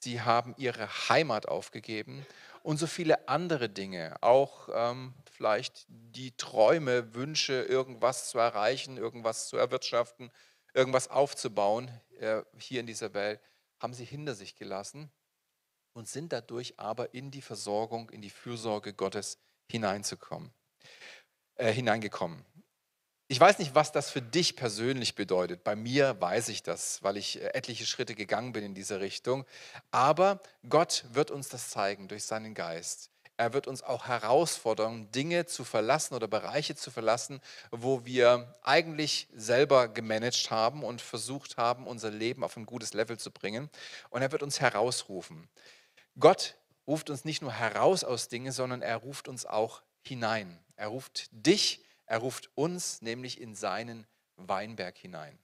Sie 0.01 0.21
haben 0.21 0.55
ihre 0.57 0.89
Heimat 1.09 1.49
aufgegeben 1.49 2.25
und 2.63 2.79
so 2.79 2.87
viele 2.87 3.29
andere 3.29 3.69
Dinge. 3.69 4.17
Auch 4.23 4.69
ähm, 4.73 5.15
vielleicht 5.31 5.87
die 5.89 6.37
Träume, 6.37 7.15
Wünsche, 7.15 7.63
irgendwas 7.63 8.31
zu 8.31 8.39
erreichen, 8.39 8.97
irgendwas 8.97 9.49
zu 9.49 9.57
erwirtschaften, 9.57 10.31
irgendwas 10.73 11.09
aufzubauen 11.09 11.91
äh, 12.21 12.43
hier 12.59 12.81
in 12.81 12.87
dieser 12.87 13.13
Welt, 13.13 13.41
haben 13.81 13.93
sie 13.93 14.05
hinter 14.05 14.35
sich 14.35 14.55
gelassen 14.55 15.11
und 15.93 16.09
sind 16.09 16.33
dadurch 16.33 16.79
aber 16.79 17.13
in 17.13 17.31
die 17.31 17.43
Versorgung, 17.43 18.11
in 18.11 18.23
die 18.23 18.31
Fürsorge 18.31 18.95
Gottes 18.95 19.39
hineinzukommen, 19.69 20.53
äh, 21.57 21.73
hineingekommen. 21.73 22.45
Ich 23.31 23.39
weiß 23.39 23.59
nicht, 23.59 23.75
was 23.75 23.93
das 23.93 24.11
für 24.11 24.23
dich 24.23 24.57
persönlich 24.57 25.15
bedeutet. 25.15 25.63
Bei 25.63 25.77
mir 25.77 26.19
weiß 26.19 26.49
ich 26.49 26.63
das, 26.63 27.03
weil 27.03 27.19
ich 27.19 27.43
äh, 27.43 27.49
etliche 27.49 27.85
Schritte 27.85 28.15
gegangen 28.15 28.55
bin 28.55 28.65
in 28.65 28.75
diese 28.75 29.01
Richtung. 29.01 29.45
Aber 29.91 30.41
Gott 30.67 31.05
wird 31.13 31.31
uns 31.31 31.51
das 31.51 31.69
zeigen 31.69 32.09
durch 32.09 32.25
seinen 32.25 32.55
Geist. 32.55 33.11
Er 33.37 33.53
wird 33.53 33.67
uns 33.67 33.83
auch 33.83 34.07
herausfordern, 34.07 35.13
Dinge 35.13 35.45
zu 35.45 35.65
verlassen 35.65 36.15
oder 36.15 36.27
Bereiche 36.27 36.75
zu 36.75 36.91
verlassen, 36.91 37.43
wo 37.71 38.07
wir 38.07 38.59
eigentlich 38.63 39.29
selber 39.35 39.89
gemanagt 39.89 40.51
haben 40.51 40.83
und 40.83 41.03
versucht 41.03 41.59
haben, 41.59 41.87
unser 41.87 42.11
Leben 42.11 42.43
auf 42.43 42.57
ein 42.57 42.65
gutes 42.65 42.95
Level 42.95 43.19
zu 43.19 43.31
bringen. 43.31 43.69
Und 44.09 44.23
er 44.23 44.33
wird 44.33 44.43
uns 44.43 44.59
herausrufen. 44.59 45.51
Gott 46.19 46.57
ruft 46.87 47.11
uns 47.11 47.27
nicht 47.27 47.43
nur 47.43 47.53
heraus 47.53 48.05
aus 48.05 48.29
Dingen, 48.29 48.53
sondern 48.53 48.81
er 48.81 48.97
ruft 48.97 49.29
uns 49.29 49.45
auch 49.45 49.83
hinein. 50.03 50.59
Er 50.77 50.89
ruft 50.89 51.29
dich, 51.31 51.85
er 52.09 52.19
ruft 52.19 52.51
uns 52.55 53.03
nämlich 53.03 53.41
in 53.41 53.55
seinen 53.55 54.07
Weinberg 54.37 54.97
hinein. 54.97 55.39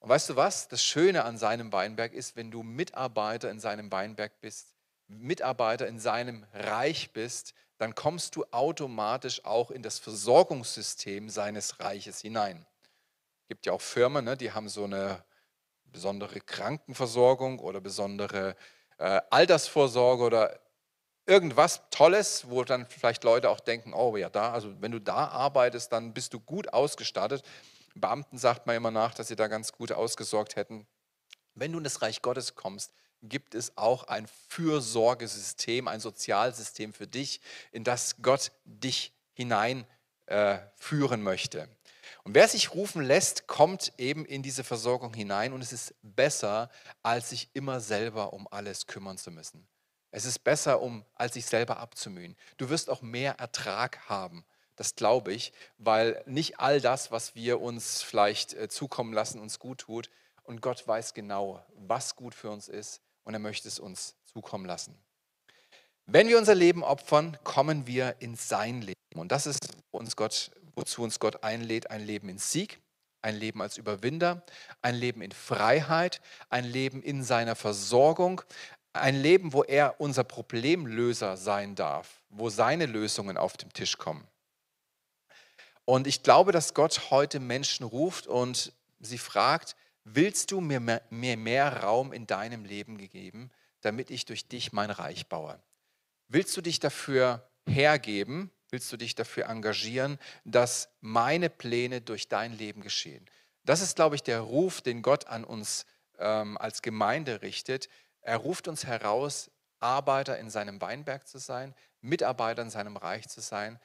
Und 0.00 0.08
weißt 0.08 0.30
du 0.30 0.36
was? 0.36 0.68
Das 0.68 0.82
Schöne 0.82 1.24
an 1.24 1.38
seinem 1.38 1.72
Weinberg 1.72 2.12
ist, 2.12 2.36
wenn 2.36 2.50
du 2.50 2.62
Mitarbeiter 2.62 3.50
in 3.50 3.60
seinem 3.60 3.92
Weinberg 3.92 4.40
bist, 4.40 4.74
Mitarbeiter 5.06 5.86
in 5.86 5.98
seinem 5.98 6.46
Reich 6.52 7.12
bist, 7.12 7.54
dann 7.76 7.94
kommst 7.94 8.36
du 8.36 8.44
automatisch 8.50 9.44
auch 9.44 9.70
in 9.70 9.82
das 9.82 9.98
Versorgungssystem 9.98 11.28
seines 11.28 11.80
Reiches 11.80 12.20
hinein. 12.20 12.66
Es 13.42 13.48
gibt 13.48 13.66
ja 13.66 13.72
auch 13.72 13.80
Firmen, 13.80 14.24
ne, 14.24 14.36
die 14.36 14.52
haben 14.52 14.68
so 14.68 14.84
eine 14.84 15.24
besondere 15.84 16.40
Krankenversorgung 16.40 17.58
oder 17.58 17.80
besondere 17.80 18.56
äh, 18.98 19.20
Altersvorsorge 19.30 20.22
oder 20.22 20.60
irgendwas 21.26 21.82
Tolles, 21.90 22.48
wo 22.48 22.64
dann 22.64 22.86
vielleicht 22.86 23.24
Leute 23.24 23.50
auch 23.50 23.60
denken, 23.60 23.94
oh 23.94 24.16
ja, 24.16 24.28
da, 24.28 24.52
also 24.52 24.80
wenn 24.80 24.92
du 24.92 25.00
da 25.00 25.28
arbeitest, 25.28 25.92
dann 25.92 26.12
bist 26.12 26.34
du 26.34 26.40
gut 26.40 26.72
ausgestattet. 26.72 27.42
Beamten 27.94 28.38
sagt 28.38 28.66
man 28.66 28.76
immer 28.76 28.90
nach, 28.90 29.14
dass 29.14 29.28
sie 29.28 29.36
da 29.36 29.48
ganz 29.48 29.72
gut 29.72 29.92
ausgesorgt 29.92 30.56
hätten. 30.56 30.86
Wenn 31.54 31.72
du 31.72 31.78
in 31.78 31.84
das 31.84 32.02
Reich 32.02 32.22
Gottes 32.22 32.54
kommst, 32.56 32.92
gibt 33.22 33.54
es 33.54 33.76
auch 33.76 34.04
ein 34.04 34.26
Fürsorgesystem, 34.48 35.88
ein 35.88 36.00
Sozialsystem 36.00 36.92
für 36.92 37.06
dich, 37.06 37.40
in 37.72 37.84
das 37.84 38.16
Gott 38.20 38.52
dich 38.64 39.12
hineinführen 39.32 41.20
äh, 41.20 41.24
möchte. 41.24 41.68
Und 42.24 42.34
wer 42.34 42.48
sich 42.48 42.74
rufen 42.74 43.02
lässt, 43.02 43.46
kommt 43.46 43.92
eben 43.98 44.24
in 44.24 44.42
diese 44.42 44.64
Versorgung 44.64 45.14
hinein 45.14 45.52
und 45.52 45.62
es 45.62 45.72
ist 45.72 45.94
besser, 46.02 46.70
als 47.02 47.30
sich 47.30 47.50
immer 47.54 47.80
selber 47.80 48.32
um 48.32 48.48
alles 48.50 48.86
kümmern 48.86 49.18
zu 49.18 49.30
müssen. 49.30 49.66
Es 50.14 50.24
ist 50.24 50.44
besser, 50.44 50.80
um, 50.80 51.04
als 51.14 51.34
sich 51.34 51.46
selber 51.46 51.78
abzumühen. 51.78 52.36
Du 52.56 52.68
wirst 52.68 52.88
auch 52.88 53.02
mehr 53.02 53.38
Ertrag 53.38 54.08
haben. 54.08 54.44
Das 54.76 54.94
glaube 54.94 55.32
ich, 55.32 55.52
weil 55.78 56.22
nicht 56.26 56.60
all 56.60 56.80
das, 56.80 57.10
was 57.10 57.34
wir 57.34 57.60
uns 57.60 58.02
vielleicht 58.02 58.54
äh, 58.54 58.68
zukommen 58.68 59.12
lassen, 59.12 59.40
uns 59.40 59.58
gut 59.58 59.78
tut. 59.78 60.10
Und 60.42 60.60
Gott 60.60 60.86
weiß 60.86 61.14
genau, 61.14 61.64
was 61.74 62.16
gut 62.16 62.34
für 62.34 62.50
uns 62.50 62.68
ist 62.68 63.00
und 63.24 63.34
er 63.34 63.40
möchte 63.40 63.66
es 63.66 63.78
uns 63.78 64.16
zukommen 64.24 64.66
lassen. 64.66 64.96
Wenn 66.06 66.28
wir 66.28 66.38
unser 66.38 66.54
Leben 66.54 66.84
opfern, 66.84 67.38
kommen 67.44 67.86
wir 67.86 68.16
in 68.20 68.36
sein 68.36 68.82
Leben. 68.82 68.94
Und 69.14 69.32
das 69.32 69.46
ist 69.46 69.68
uns 69.90 70.16
Gott 70.16 70.50
wozu 70.76 71.02
uns 71.02 71.20
Gott 71.20 71.42
einlädt, 71.42 71.90
ein 71.90 72.04
Leben 72.04 72.28
in 72.28 72.38
Sieg, 72.38 72.80
ein 73.22 73.36
Leben 73.36 73.62
als 73.62 73.78
Überwinder, 73.78 74.44
ein 74.82 74.94
Leben 74.94 75.22
in 75.22 75.32
Freiheit, 75.32 76.20
ein 76.50 76.64
Leben 76.64 77.02
in 77.02 77.22
seiner 77.22 77.54
Versorgung, 77.54 78.42
ein 78.94 79.16
Leben, 79.16 79.52
wo 79.52 79.62
er 79.62 80.00
unser 80.00 80.24
Problemlöser 80.24 81.36
sein 81.36 81.74
darf, 81.74 82.22
wo 82.30 82.48
seine 82.48 82.86
Lösungen 82.86 83.36
auf 83.36 83.56
den 83.56 83.72
Tisch 83.72 83.98
kommen. 83.98 84.26
Und 85.84 86.06
ich 86.06 86.22
glaube, 86.22 86.52
dass 86.52 86.74
Gott 86.74 87.10
heute 87.10 87.40
Menschen 87.40 87.84
ruft 87.84 88.26
und 88.26 88.72
sie 89.00 89.18
fragt, 89.18 89.76
willst 90.04 90.50
du 90.50 90.60
mir 90.60 90.80
mehr, 90.80 91.02
mir 91.10 91.36
mehr 91.36 91.82
Raum 91.82 92.12
in 92.12 92.26
deinem 92.26 92.64
Leben 92.64 92.96
geben, 92.96 93.50
damit 93.80 94.10
ich 94.10 94.24
durch 94.24 94.48
dich 94.48 94.72
mein 94.72 94.90
Reich 94.90 95.26
baue? 95.28 95.60
Willst 96.28 96.56
du 96.56 96.62
dich 96.62 96.80
dafür 96.80 97.46
hergeben, 97.66 98.50
willst 98.70 98.90
du 98.92 98.96
dich 98.96 99.14
dafür 99.14 99.46
engagieren, 99.46 100.18
dass 100.44 100.88
meine 101.00 101.50
Pläne 101.50 102.00
durch 102.00 102.28
dein 102.28 102.56
Leben 102.56 102.80
geschehen? 102.80 103.26
Das 103.64 103.80
ist, 103.80 103.96
glaube 103.96 104.14
ich, 104.16 104.22
der 104.22 104.40
Ruf, 104.40 104.80
den 104.80 105.02
Gott 105.02 105.26
an 105.26 105.44
uns 105.44 105.86
ähm, 106.18 106.56
als 106.58 106.82
Gemeinde 106.82 107.42
richtet. 107.42 107.88
Er 108.24 108.38
ruft 108.38 108.68
uns 108.68 108.86
heraus, 108.86 109.50
Arbeiter 109.80 110.38
in 110.38 110.48
seinem 110.48 110.80
Weinberg 110.80 111.28
zu 111.28 111.38
sein, 111.38 111.74
Mitarbeiter 112.00 112.62
in 112.62 112.70
seinem 112.70 112.96
Reich 112.96 113.28
zu 113.28 113.40
sein, 113.40 113.78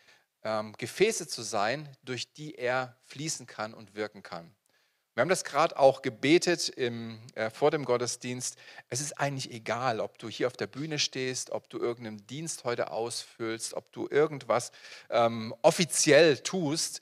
ähm, 0.43 0.73
Gefäße 0.77 1.27
zu 1.27 1.41
sein, 1.41 1.89
durch 2.03 2.31
die 2.33 2.55
er 2.55 2.97
fließen 3.03 3.45
kann 3.47 3.73
und 3.73 3.95
wirken 3.95 4.23
kann. 4.23 4.55
Wir 5.13 5.21
haben 5.21 5.29
das 5.29 5.43
gerade 5.43 5.77
auch 5.77 6.01
gebetet 6.01 6.69
im, 6.69 7.19
äh, 7.35 7.49
vor 7.49 7.71
dem 7.71 7.83
Gottesdienst. 7.83 8.57
Es 8.87 9.01
ist 9.01 9.19
eigentlich 9.19 9.51
egal, 9.51 9.99
ob 9.99 10.17
du 10.17 10.29
hier 10.29 10.47
auf 10.47 10.55
der 10.55 10.67
Bühne 10.67 10.99
stehst, 10.99 11.49
ob 11.51 11.69
du 11.69 11.77
irgendeinen 11.77 12.25
Dienst 12.27 12.63
heute 12.63 12.91
ausfüllst, 12.91 13.73
ob 13.73 13.91
du 13.91 14.07
irgendwas 14.09 14.71
ähm, 15.09 15.53
offiziell 15.61 16.37
tust. 16.37 17.01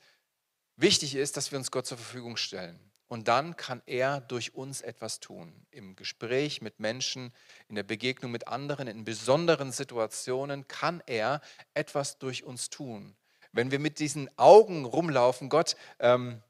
Wichtig 0.74 1.14
ist, 1.14 1.36
dass 1.36 1.52
wir 1.52 1.58
uns 1.60 1.70
Gott 1.70 1.86
zur 1.86 1.98
Verfügung 1.98 2.36
stellen. 2.36 2.87
Und 3.08 3.26
dann 3.28 3.56
kann 3.56 3.82
er 3.86 4.20
durch 4.20 4.54
uns 4.54 4.82
etwas 4.82 5.18
tun. 5.18 5.52
Im 5.70 5.96
Gespräch 5.96 6.60
mit 6.62 6.78
Menschen, 6.78 7.32
in 7.68 7.74
der 7.74 7.82
Begegnung 7.82 8.30
mit 8.30 8.48
anderen, 8.48 8.86
in 8.86 9.04
besonderen 9.04 9.72
Situationen 9.72 10.68
kann 10.68 11.02
er 11.06 11.40
etwas 11.74 12.18
durch 12.18 12.44
uns 12.44 12.70
tun. 12.70 13.16
Wenn 13.52 13.70
wir 13.70 13.78
mit 13.78 13.98
diesen 13.98 14.30
Augen 14.38 14.84
rumlaufen, 14.84 15.48
Gott, 15.48 15.74
ähm, 15.98 16.42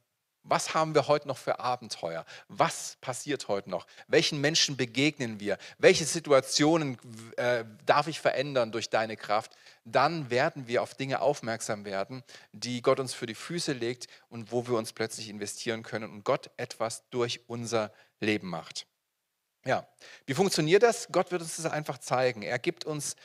was 0.42 0.74
haben 0.74 0.94
wir 0.94 1.08
heute 1.08 1.28
noch 1.28 1.36
für 1.36 1.60
Abenteuer? 1.60 2.24
Was 2.48 2.96
passiert 3.00 3.48
heute 3.48 3.70
noch? 3.70 3.86
Welchen 4.06 4.40
Menschen 4.40 4.76
begegnen 4.76 5.40
wir? 5.40 5.58
Welche 5.78 6.06
Situationen 6.06 6.98
äh, 7.36 7.64
darf 7.84 8.08
ich 8.08 8.18
verändern 8.20 8.72
durch 8.72 8.88
deine 8.88 9.16
Kraft? 9.16 9.52
Dann 9.92 10.30
werden 10.30 10.66
wir 10.66 10.82
auf 10.82 10.94
Dinge 10.94 11.20
aufmerksam 11.20 11.84
werden, 11.84 12.22
die 12.52 12.82
Gott 12.82 13.00
uns 13.00 13.14
für 13.14 13.26
die 13.26 13.34
Füße 13.34 13.72
legt 13.72 14.06
und 14.28 14.52
wo 14.52 14.66
wir 14.66 14.76
uns 14.76 14.92
plötzlich 14.92 15.28
investieren 15.28 15.82
können 15.82 16.10
und 16.10 16.24
Gott 16.24 16.50
etwas 16.56 17.08
durch 17.10 17.48
unser 17.48 17.92
Leben 18.20 18.48
macht. 18.48 18.86
Ja, 19.64 19.86
wie 20.26 20.34
funktioniert 20.34 20.82
das? 20.82 21.08
Gott 21.10 21.30
wird 21.30 21.42
uns 21.42 21.56
das 21.56 21.66
einfach 21.66 21.98
zeigen. 21.98 22.42
Er 22.42 22.58
gibt 22.58 22.84
uns, 22.84 23.16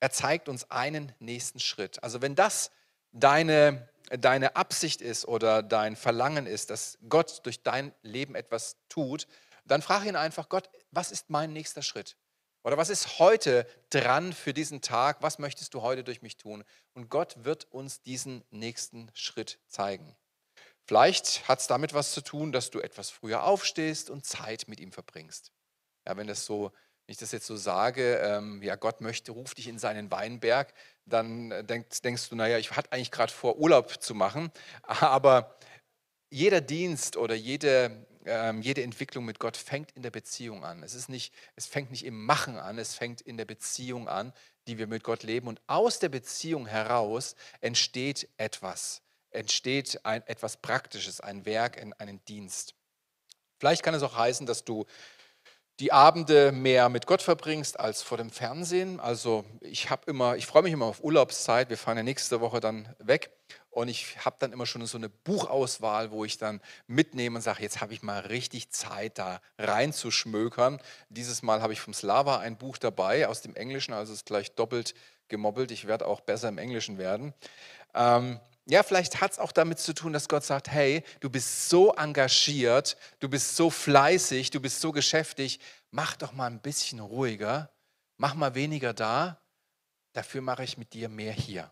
er 0.00 0.10
zeigt 0.10 0.48
uns 0.48 0.70
einen 0.70 1.12
nächsten 1.18 1.60
Schritt. 1.60 2.02
Also 2.02 2.22
wenn 2.22 2.34
das 2.34 2.70
deine 3.12 3.88
deine 4.10 4.56
Absicht 4.56 5.00
ist 5.00 5.26
oder 5.26 5.62
dein 5.62 5.96
Verlangen 5.96 6.46
ist, 6.46 6.70
dass 6.70 6.98
Gott 7.08 7.40
durch 7.44 7.62
dein 7.62 7.92
Leben 8.02 8.34
etwas 8.34 8.76
tut, 8.88 9.26
dann 9.64 9.82
frage 9.82 10.08
ihn 10.08 10.16
einfach, 10.16 10.48
Gott, 10.48 10.68
was 10.90 11.10
ist 11.10 11.30
mein 11.30 11.52
nächster 11.52 11.82
Schritt? 11.82 12.16
Oder 12.64 12.76
was 12.76 12.88
ist 12.90 13.18
heute 13.18 13.66
dran 13.90 14.32
für 14.32 14.54
diesen 14.54 14.80
Tag? 14.80 15.18
Was 15.20 15.38
möchtest 15.38 15.74
du 15.74 15.82
heute 15.82 16.02
durch 16.02 16.22
mich 16.22 16.36
tun? 16.36 16.64
Und 16.94 17.10
Gott 17.10 17.44
wird 17.44 17.70
uns 17.70 18.02
diesen 18.02 18.42
nächsten 18.50 19.10
Schritt 19.14 19.58
zeigen. 19.68 20.16
Vielleicht 20.86 21.46
hat 21.46 21.60
es 21.60 21.66
damit 21.66 21.94
was 21.94 22.12
zu 22.12 22.22
tun, 22.22 22.52
dass 22.52 22.70
du 22.70 22.80
etwas 22.80 23.10
früher 23.10 23.44
aufstehst 23.44 24.10
und 24.10 24.26
Zeit 24.26 24.66
mit 24.66 24.80
ihm 24.80 24.92
verbringst. 24.92 25.52
Ja, 26.06 26.16
wenn 26.16 26.26
das 26.26 26.44
so 26.44 26.72
wenn 27.06 27.12
ich 27.12 27.18
das 27.18 27.32
jetzt 27.32 27.46
so 27.46 27.56
sage, 27.56 28.16
ähm, 28.16 28.62
ja, 28.62 28.76
Gott 28.76 29.02
möchte, 29.02 29.32
ruft 29.32 29.58
dich 29.58 29.68
in 29.68 29.78
seinen 29.78 30.10
Weinberg, 30.10 30.72
dann 31.04 31.50
äh, 31.50 31.62
denkst, 31.62 32.00
denkst 32.00 32.30
du, 32.30 32.36
naja, 32.36 32.56
ich 32.56 32.70
hatte 32.72 32.92
eigentlich 32.92 33.10
gerade 33.10 33.32
vor, 33.32 33.58
Urlaub 33.58 34.02
zu 34.02 34.14
machen. 34.14 34.50
Aber 34.82 35.54
jeder 36.30 36.62
Dienst 36.62 37.18
oder 37.18 37.34
jede, 37.34 38.06
ähm, 38.24 38.62
jede 38.62 38.82
Entwicklung 38.82 39.24
mit 39.24 39.38
Gott 39.38 39.56
fängt 39.56 39.92
in 39.92 40.02
der 40.02 40.10
Beziehung 40.10 40.64
an. 40.64 40.82
Es, 40.82 40.94
ist 40.94 41.08
nicht, 41.08 41.32
es 41.56 41.66
fängt 41.66 41.90
nicht 41.90 42.04
im 42.04 42.24
Machen 42.24 42.56
an, 42.56 42.78
es 42.78 42.94
fängt 42.94 43.20
in 43.20 43.36
der 43.36 43.44
Beziehung 43.44 44.08
an, 44.08 44.32
die 44.66 44.78
wir 44.78 44.86
mit 44.86 45.04
Gott 45.04 45.22
leben. 45.22 45.48
Und 45.48 45.60
aus 45.66 45.98
der 45.98 46.08
Beziehung 46.08 46.66
heraus 46.66 47.36
entsteht 47.60 48.28
etwas, 48.36 49.02
entsteht 49.30 50.04
ein, 50.04 50.26
etwas 50.26 50.56
Praktisches, 50.56 51.20
ein 51.20 51.44
Werk, 51.44 51.80
ein, 51.80 51.92
einen 51.94 52.24
Dienst. 52.24 52.74
Vielleicht 53.58 53.82
kann 53.82 53.94
es 53.94 54.02
auch 54.02 54.16
heißen, 54.16 54.46
dass 54.46 54.64
du 54.64 54.86
die 55.80 55.92
Abende 55.92 56.52
mehr 56.52 56.88
mit 56.88 57.06
Gott 57.06 57.20
verbringst 57.20 57.80
als 57.80 58.02
vor 58.02 58.16
dem 58.16 58.30
Fernsehen. 58.30 59.00
Also 59.00 59.44
ich 59.60 59.90
habe 59.90 60.08
immer, 60.08 60.36
ich 60.36 60.46
freue 60.46 60.62
mich 60.62 60.72
immer 60.72 60.86
auf 60.86 61.02
Urlaubszeit. 61.02 61.68
Wir 61.68 61.78
fahren 61.78 61.96
ja 61.96 62.02
nächste 62.02 62.40
Woche 62.40 62.60
dann 62.60 62.94
weg 62.98 63.30
und 63.74 63.88
ich 63.88 64.24
habe 64.24 64.36
dann 64.38 64.52
immer 64.52 64.66
schon 64.66 64.84
so 64.86 64.98
eine 64.98 65.08
Buchauswahl, 65.08 66.10
wo 66.10 66.24
ich 66.24 66.38
dann 66.38 66.60
mitnehme 66.86 67.36
und 67.36 67.42
sage, 67.42 67.62
jetzt 67.62 67.80
habe 67.80 67.92
ich 67.92 68.02
mal 68.02 68.20
richtig 68.20 68.70
Zeit, 68.70 69.18
da 69.18 69.40
reinzuschmökern. 69.58 70.80
Dieses 71.08 71.42
Mal 71.42 71.60
habe 71.60 71.72
ich 71.72 71.80
vom 71.80 71.92
Slava 71.94 72.38
ein 72.38 72.56
Buch 72.56 72.78
dabei 72.78 73.28
aus 73.28 73.42
dem 73.42 73.56
Englischen, 73.56 73.92
also 73.92 74.12
ist 74.12 74.26
gleich 74.26 74.54
doppelt 74.54 74.94
gemobbelt. 75.28 75.70
Ich 75.70 75.86
werde 75.86 76.06
auch 76.06 76.20
besser 76.20 76.48
im 76.48 76.58
Englischen 76.58 76.98
werden. 76.98 77.34
Ähm, 77.94 78.40
ja, 78.66 78.82
vielleicht 78.82 79.20
hat 79.20 79.32
es 79.32 79.38
auch 79.38 79.52
damit 79.52 79.78
zu 79.78 79.92
tun, 79.92 80.12
dass 80.12 80.28
Gott 80.28 80.44
sagt, 80.44 80.68
hey, 80.70 81.04
du 81.20 81.28
bist 81.28 81.68
so 81.68 81.92
engagiert, 81.94 82.96
du 83.20 83.28
bist 83.28 83.56
so 83.56 83.68
fleißig, 83.68 84.50
du 84.50 84.60
bist 84.60 84.80
so 84.80 84.92
geschäftig, 84.92 85.60
mach 85.90 86.16
doch 86.16 86.32
mal 86.32 86.46
ein 86.46 86.60
bisschen 86.60 87.00
ruhiger, 87.00 87.70
mach 88.16 88.34
mal 88.34 88.54
weniger 88.54 88.94
da, 88.94 89.38
dafür 90.12 90.40
mache 90.40 90.64
ich 90.64 90.78
mit 90.78 90.94
dir 90.94 91.08
mehr 91.08 91.32
hier. 91.32 91.70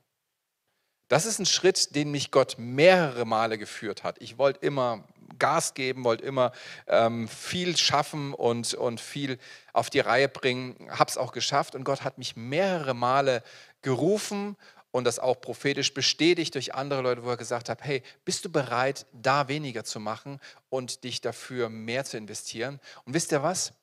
Das 1.12 1.26
ist 1.26 1.38
ein 1.38 1.44
Schritt, 1.44 1.94
den 1.94 2.10
mich 2.10 2.30
Gott 2.30 2.54
mehrere 2.56 3.26
Male 3.26 3.58
geführt 3.58 4.02
hat. 4.02 4.16
Ich 4.20 4.38
wollte 4.38 4.64
immer 4.64 5.04
Gas 5.38 5.74
geben, 5.74 6.04
wollte 6.04 6.24
immer 6.24 6.52
ähm, 6.86 7.28
viel 7.28 7.76
schaffen 7.76 8.32
und, 8.32 8.72
und 8.72 8.98
viel 8.98 9.38
auf 9.74 9.90
die 9.90 10.00
Reihe 10.00 10.30
bringen, 10.30 10.74
habe 10.88 11.10
es 11.10 11.18
auch 11.18 11.32
geschafft 11.32 11.74
und 11.74 11.84
Gott 11.84 12.02
hat 12.02 12.16
mich 12.16 12.34
mehrere 12.34 12.94
Male 12.94 13.42
gerufen 13.82 14.56
und 14.90 15.04
das 15.04 15.18
auch 15.18 15.38
prophetisch 15.38 15.92
bestätigt 15.92 16.54
durch 16.54 16.74
andere 16.74 17.02
Leute, 17.02 17.24
wo 17.24 17.28
er 17.28 17.36
gesagt 17.36 17.68
hat, 17.68 17.84
hey, 17.84 18.02
bist 18.24 18.46
du 18.46 18.50
bereit, 18.50 19.04
da 19.12 19.48
weniger 19.48 19.84
zu 19.84 20.00
machen 20.00 20.40
und 20.70 21.04
dich 21.04 21.20
dafür 21.20 21.68
mehr 21.68 22.06
zu 22.06 22.16
investieren? 22.16 22.80
Und 23.04 23.12
wisst 23.12 23.32
ihr 23.32 23.42
was? 23.42 23.74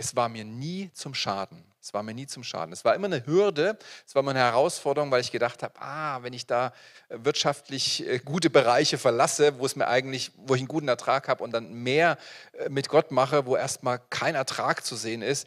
Es 0.00 0.16
war 0.16 0.30
mir 0.30 0.46
nie 0.46 0.90
zum 0.94 1.12
Schaden. 1.12 1.62
Es 1.78 1.92
war 1.92 2.02
mir 2.02 2.14
nie 2.14 2.26
zum 2.26 2.42
Schaden. 2.42 2.72
Es 2.72 2.86
war 2.86 2.94
immer 2.94 3.04
eine 3.04 3.26
Hürde, 3.26 3.78
es 4.06 4.14
war 4.14 4.22
immer 4.22 4.30
eine 4.30 4.40
Herausforderung, 4.40 5.10
weil 5.10 5.20
ich 5.20 5.30
gedacht 5.30 5.62
habe, 5.62 5.78
ah, 5.78 6.22
wenn 6.22 6.32
ich 6.32 6.46
da 6.46 6.72
wirtschaftlich 7.10 8.08
äh, 8.08 8.18
gute 8.18 8.48
Bereiche 8.48 8.96
verlasse, 8.96 9.58
wo 9.58 9.66
es 9.66 9.76
mir 9.76 9.88
eigentlich, 9.88 10.32
wo 10.38 10.54
ich 10.54 10.62
einen 10.62 10.68
guten 10.68 10.88
Ertrag 10.88 11.28
habe 11.28 11.44
und 11.44 11.52
dann 11.52 11.74
mehr 11.74 12.16
äh, 12.54 12.70
mit 12.70 12.88
Gott 12.88 13.10
mache, 13.10 13.44
wo 13.44 13.56
erstmal 13.56 13.98
kein 14.08 14.36
Ertrag 14.36 14.86
zu 14.86 14.96
sehen 14.96 15.20
ist, 15.20 15.46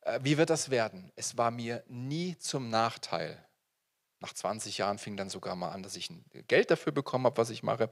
äh, 0.00 0.18
wie 0.20 0.36
wird 0.36 0.50
das 0.50 0.70
werden? 0.70 1.12
Es 1.14 1.38
war 1.38 1.52
mir 1.52 1.84
nie 1.86 2.36
zum 2.38 2.70
Nachteil. 2.70 3.38
Nach 4.18 4.32
20 4.32 4.78
Jahren 4.78 4.98
fing 4.98 5.16
dann 5.16 5.30
sogar 5.30 5.54
mal 5.54 5.70
an, 5.70 5.84
dass 5.84 5.94
ich 5.94 6.10
Geld 6.48 6.72
dafür 6.72 6.90
bekommen 6.90 7.26
habe, 7.26 7.36
was 7.36 7.50
ich 7.50 7.62
mache. 7.62 7.88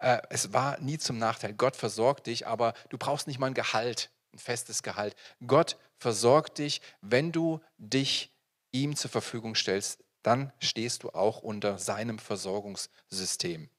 Äh, 0.00 0.18
es 0.28 0.52
war 0.52 0.78
nie 0.80 0.98
zum 0.98 1.16
Nachteil. 1.16 1.54
Gott 1.54 1.76
versorgt 1.76 2.26
dich, 2.26 2.46
aber 2.46 2.74
du 2.90 2.98
brauchst 2.98 3.26
nicht 3.26 3.38
mal 3.38 3.46
ein 3.46 3.54
Gehalt, 3.54 4.10
ein 4.36 4.38
festes 4.38 4.82
Gehalt. 4.82 5.16
Gott 5.46 5.76
versorgt 5.98 6.58
dich, 6.58 6.80
wenn 7.00 7.32
du 7.32 7.60
dich 7.78 8.32
ihm 8.70 8.94
zur 8.94 9.10
Verfügung 9.10 9.54
stellst, 9.54 10.04
dann 10.22 10.52
stehst 10.58 11.02
du 11.02 11.10
auch 11.10 11.42
unter 11.42 11.78
seinem 11.78 12.18
Versorgungssystem. 12.18 13.70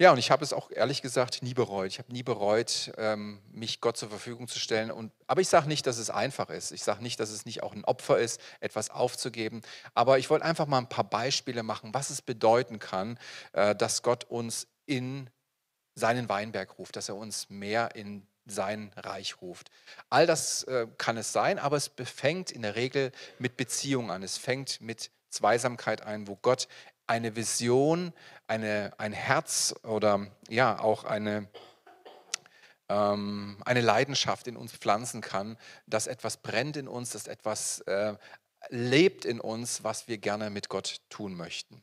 Ja, 0.00 0.10
und 0.10 0.18
ich 0.18 0.32
habe 0.32 0.42
es 0.42 0.52
auch 0.52 0.72
ehrlich 0.72 1.00
gesagt 1.00 1.44
nie 1.44 1.54
bereut. 1.54 1.86
Ich 1.86 1.98
habe 2.00 2.12
nie 2.12 2.24
bereut, 2.24 2.92
ähm, 2.96 3.40
mich 3.52 3.80
Gott 3.80 3.96
zur 3.96 4.08
Verfügung 4.08 4.48
zu 4.48 4.58
stellen. 4.58 4.90
Und, 4.90 5.12
aber 5.28 5.40
ich 5.40 5.48
sage 5.48 5.68
nicht, 5.68 5.86
dass 5.86 5.98
es 5.98 6.10
einfach 6.10 6.50
ist. 6.50 6.72
Ich 6.72 6.82
sage 6.82 7.04
nicht, 7.04 7.20
dass 7.20 7.30
es 7.30 7.46
nicht 7.46 7.62
auch 7.62 7.72
ein 7.72 7.84
Opfer 7.84 8.18
ist, 8.18 8.40
etwas 8.58 8.90
aufzugeben. 8.90 9.62
Aber 9.94 10.18
ich 10.18 10.28
wollte 10.28 10.44
einfach 10.44 10.66
mal 10.66 10.78
ein 10.78 10.88
paar 10.88 11.08
Beispiele 11.08 11.62
machen, 11.62 11.94
was 11.94 12.10
es 12.10 12.20
bedeuten 12.20 12.80
kann, 12.80 13.16
äh, 13.52 13.76
dass 13.76 14.02
Gott 14.02 14.24
uns 14.24 14.66
in 14.86 15.30
seinen 15.94 16.28
Weinberg 16.28 16.78
ruft, 16.78 16.96
dass 16.96 17.08
er 17.08 17.14
uns 17.14 17.48
mehr 17.48 17.94
in 17.94 18.26
sein 18.46 18.92
Reich 18.96 19.40
ruft. 19.40 19.70
All 20.10 20.26
das 20.26 20.64
äh, 20.64 20.86
kann 20.98 21.16
es 21.16 21.32
sein, 21.32 21.58
aber 21.58 21.76
es 21.76 21.90
fängt 22.04 22.50
in 22.50 22.62
der 22.62 22.74
Regel 22.74 23.12
mit 23.38 23.56
Beziehung 23.56 24.10
an. 24.10 24.22
Es 24.22 24.38
fängt 24.38 24.80
mit 24.80 25.10
Zweisamkeit 25.28 26.02
ein, 26.02 26.28
wo 26.28 26.36
Gott 26.36 26.68
eine 27.06 27.36
Vision, 27.36 28.12
eine, 28.46 28.92
ein 28.98 29.12
Herz 29.12 29.74
oder 29.82 30.28
ja 30.48 30.78
auch 30.78 31.04
eine, 31.04 31.48
ähm, 32.88 33.60
eine 33.64 33.80
Leidenschaft 33.80 34.46
in 34.46 34.56
uns 34.56 34.72
pflanzen 34.72 35.20
kann, 35.20 35.56
dass 35.86 36.06
etwas 36.06 36.38
brennt 36.38 36.76
in 36.76 36.88
uns, 36.88 37.10
dass 37.10 37.26
etwas 37.26 37.80
äh, 37.80 38.14
lebt 38.68 39.24
in 39.24 39.40
uns, 39.40 39.84
was 39.84 40.08
wir 40.08 40.18
gerne 40.18 40.50
mit 40.50 40.68
Gott 40.68 41.00
tun 41.08 41.34
möchten. 41.34 41.82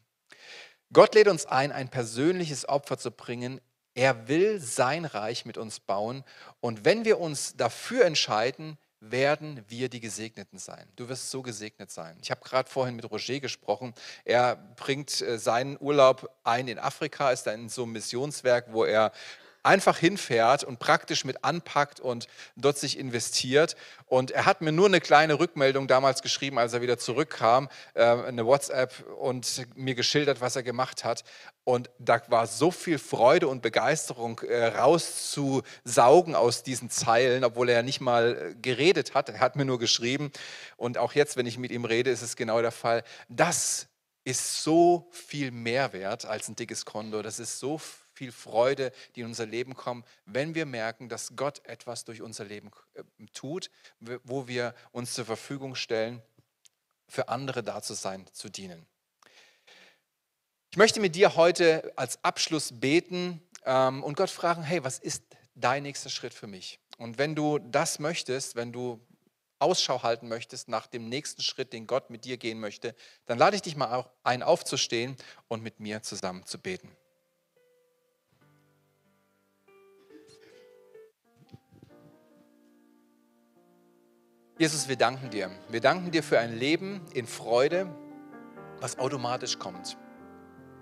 Gott 0.91 1.13
lädt 1.13 1.27
uns 1.27 1.45
ein, 1.45 1.71
ein 1.71 1.89
persönliches 1.89 2.67
Opfer 2.67 2.97
zu 2.97 3.11
bringen. 3.11 3.61
Er 3.93 4.27
will 4.27 4.59
sein 4.59 5.05
Reich 5.05 5.45
mit 5.45 5.57
uns 5.57 5.79
bauen. 5.79 6.23
Und 6.59 6.85
wenn 6.85 7.05
wir 7.05 7.19
uns 7.19 7.55
dafür 7.55 8.05
entscheiden, 8.05 8.77
werden 9.01 9.63
wir 9.67 9.89
die 9.89 10.01
Gesegneten 10.01 10.59
sein. 10.59 10.85
Du 10.95 11.07
wirst 11.07 11.31
so 11.31 11.41
gesegnet 11.41 11.89
sein. 11.89 12.17
Ich 12.21 12.31
habe 12.31 12.41
gerade 12.41 12.69
vorhin 12.69 12.95
mit 12.95 13.09
Roger 13.09 13.39
gesprochen. 13.39 13.93
Er 14.25 14.57
bringt 14.75 15.21
äh, 15.21 15.37
seinen 15.37 15.77
Urlaub 15.79 16.29
ein 16.43 16.67
in 16.67 16.79
Afrika, 16.79 17.31
ist 17.31 17.43
da 17.43 17.51
in 17.51 17.69
so 17.69 17.83
einem 17.83 17.93
Missionswerk, 17.93 18.73
wo 18.73 18.83
er 18.83 19.11
einfach 19.63 19.97
hinfährt 19.97 20.63
und 20.63 20.79
praktisch 20.79 21.25
mit 21.25 21.43
anpackt 21.43 21.99
und 21.99 22.27
dort 22.55 22.77
sich 22.77 22.97
investiert. 22.97 23.75
Und 24.05 24.31
er 24.31 24.45
hat 24.45 24.61
mir 24.61 24.71
nur 24.71 24.87
eine 24.87 25.01
kleine 25.01 25.39
Rückmeldung 25.39 25.87
damals 25.87 26.21
geschrieben, 26.21 26.57
als 26.57 26.73
er 26.73 26.81
wieder 26.81 26.97
zurückkam, 26.97 27.69
äh, 27.93 28.03
eine 28.03 28.45
WhatsApp 28.45 29.05
und 29.19 29.67
mir 29.75 29.95
geschildert, 29.95 30.41
was 30.41 30.55
er 30.55 30.63
gemacht 30.63 31.03
hat. 31.03 31.23
Und 31.63 31.89
da 31.99 32.21
war 32.29 32.47
so 32.47 32.71
viel 32.71 32.97
Freude 32.97 33.47
und 33.47 33.61
Begeisterung 33.61 34.39
äh, 34.39 34.65
rauszusaugen 34.67 36.35
aus 36.35 36.63
diesen 36.63 36.89
Zeilen, 36.89 37.43
obwohl 37.43 37.69
er 37.69 37.77
ja 37.77 37.83
nicht 37.83 38.01
mal 38.01 38.51
äh, 38.51 38.55
geredet 38.55 39.13
hat. 39.13 39.29
Er 39.29 39.39
hat 39.39 39.55
mir 39.55 39.65
nur 39.65 39.77
geschrieben. 39.77 40.31
Und 40.77 40.97
auch 40.97 41.13
jetzt, 41.13 41.37
wenn 41.37 41.45
ich 41.45 41.57
mit 41.57 41.71
ihm 41.71 41.85
rede, 41.85 42.09
ist 42.09 42.21
es 42.21 42.35
genau 42.35 42.61
der 42.61 42.71
Fall. 42.71 43.03
Das 43.27 43.87
ist 44.23 44.63
so 44.63 45.07
viel 45.11 45.51
mehr 45.51 45.93
wert 45.93 46.25
als 46.25 46.47
ein 46.49 46.55
dickes 46.55 46.85
Konto. 46.85 47.21
Das 47.21 47.39
ist 47.39 47.59
so 47.59 47.77
viel 47.77 48.08
viel 48.19 48.31
Freude, 48.33 48.91
die 49.15 49.21
in 49.21 49.27
unser 49.27 49.45
Leben 49.45 49.75
kommen, 49.75 50.03
wenn 50.25 50.53
wir 50.53 50.65
merken, 50.65 51.07
dass 51.07 51.37
Gott 51.37 51.65
etwas 51.65 52.03
durch 52.03 52.21
unser 52.21 52.43
Leben 52.43 52.69
äh, 52.95 53.03
tut, 53.33 53.71
wo 54.01 54.45
wir 54.45 54.75
uns 54.91 55.13
zur 55.13 55.23
Verfügung 55.23 55.73
stellen, 55.73 56.21
für 57.07 57.29
andere 57.29 57.63
da 57.63 57.81
zu 57.81 57.93
sein, 57.93 58.27
zu 58.33 58.49
dienen. 58.49 58.85
Ich 60.71 60.77
möchte 60.77 60.99
mit 60.99 61.15
dir 61.15 61.37
heute 61.37 61.93
als 61.95 62.21
Abschluss 62.21 62.77
beten 62.77 63.41
ähm, 63.63 64.03
und 64.03 64.17
Gott 64.17 64.29
fragen, 64.29 64.63
hey, 64.63 64.83
was 64.83 64.99
ist 64.99 65.23
dein 65.55 65.83
nächster 65.83 66.09
Schritt 66.09 66.33
für 66.33 66.47
mich? 66.47 66.81
Und 66.97 67.17
wenn 67.17 67.35
du 67.35 67.57
das 67.57 67.99
möchtest, 67.99 68.57
wenn 68.57 68.73
du 68.73 68.99
Ausschau 69.59 70.03
halten 70.03 70.27
möchtest 70.27 70.67
nach 70.67 70.87
dem 70.87 71.07
nächsten 71.07 71.41
Schritt, 71.41 71.71
den 71.71 71.87
Gott 71.87 72.09
mit 72.09 72.25
dir 72.25 72.35
gehen 72.35 72.59
möchte, 72.59 72.95
dann 73.27 73.37
lade 73.37 73.55
ich 73.55 73.61
dich 73.61 73.77
mal 73.77 74.11
ein, 74.23 74.43
aufzustehen 74.43 75.15
und 75.47 75.63
mit 75.63 75.79
mir 75.79 76.03
zusammen 76.03 76.45
zu 76.45 76.59
beten. 76.59 76.98
Jesus, 84.59 84.89
wir 84.89 84.97
danken 84.97 85.29
dir. 85.29 85.49
Wir 85.69 85.79
danken 85.79 86.11
dir 86.11 86.21
für 86.21 86.37
ein 86.37 86.53
Leben 86.53 86.99
in 87.13 87.27
Freude, 87.27 87.87
was 88.81 88.99
automatisch 88.99 89.57
kommt. 89.57 89.95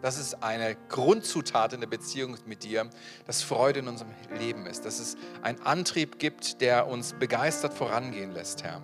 Das 0.01 0.17
ist 0.17 0.41
eine 0.41 0.75
Grundzutat 0.89 1.73
in 1.73 1.81
der 1.81 1.87
Beziehung 1.87 2.37
mit 2.47 2.63
dir, 2.63 2.89
dass 3.27 3.43
Freude 3.43 3.81
in 3.81 3.87
unserem 3.87 4.09
Leben 4.39 4.65
ist, 4.65 4.83
dass 4.83 4.97
es 4.97 5.15
einen 5.43 5.61
Antrieb 5.61 6.17
gibt, 6.17 6.59
der 6.59 6.87
uns 6.87 7.13
begeistert 7.13 7.71
vorangehen 7.71 8.31
lässt, 8.31 8.63
Herr. 8.63 8.81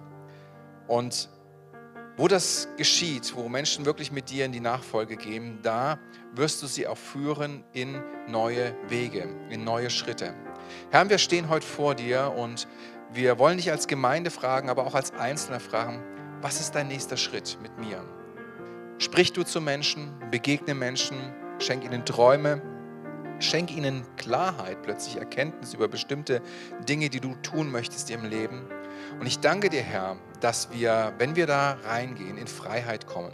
Und 0.88 1.27
wo 2.15 2.27
das 2.27 2.67
geschieht, 2.77 3.36
wo 3.36 3.49
Menschen 3.49 3.86
wirklich 3.86 4.12
mit 4.12 4.29
dir 4.29 4.45
in 4.45 4.51
die 4.51 4.60
Nachfolge 4.60 5.17
gehen, 5.17 5.58
da 5.63 5.97
wirst 6.36 6.62
du 6.62 6.67
sie 6.67 6.86
auch 6.86 6.99
führen 6.99 7.63
in 7.73 7.99
neue 8.27 8.75
Wege, 8.89 9.27
in 9.49 9.63
neue 9.63 9.89
Schritte. 9.89 10.36
Herr, 10.91 11.10
wir 11.10 11.17
stehen 11.17 11.49
heute 11.49 11.65
vor 11.65 11.95
dir 11.95 12.32
und 12.38 12.67
wir 13.13 13.38
wollen 13.38 13.58
dich 13.58 13.69
als 13.69 13.88
Gemeinde 13.88 14.32
fragen, 14.32 14.69
aber 14.69 14.88
auch 14.88 14.95
als 14.95 15.13
Einzelner 15.13 15.60
fragen, 15.60 16.04
was 16.41 16.60
ist 16.60 16.73
dein 16.73 16.88
nächster 16.88 17.17
Schritt 17.17 17.60
mit 17.62 17.78
mir? 17.78 18.04
Sprich 18.97 19.34
du 19.34 19.43
zu 19.43 19.62
Menschen, 19.62 20.12
begegne 20.32 20.73
Menschen, 20.73 21.17
schenk 21.60 21.84
ihnen 21.84 22.06
Träume, 22.06 22.62
schenk 23.39 23.71
ihnen 23.71 24.04
Klarheit, 24.17 24.82
plötzlich 24.82 25.17
Erkenntnis 25.17 25.73
über 25.73 25.88
bestimmte 25.88 26.41
Dinge, 26.88 27.10
die 27.10 27.19
du 27.19 27.36
tun 27.36 27.71
möchtest 27.71 28.10
im 28.10 28.26
Leben. 28.26 28.63
Und 29.19 29.28
ich 29.28 29.39
danke 29.39 29.69
dir, 29.69 29.82
Herr, 29.82 30.17
dass 30.39 30.71
wir, 30.71 31.13
wenn 31.17 31.36
wir 31.36 31.45
da 31.45 31.78
reingehen, 31.86 32.38
in 32.38 32.47
Freiheit 32.47 33.06
kommen, 33.06 33.34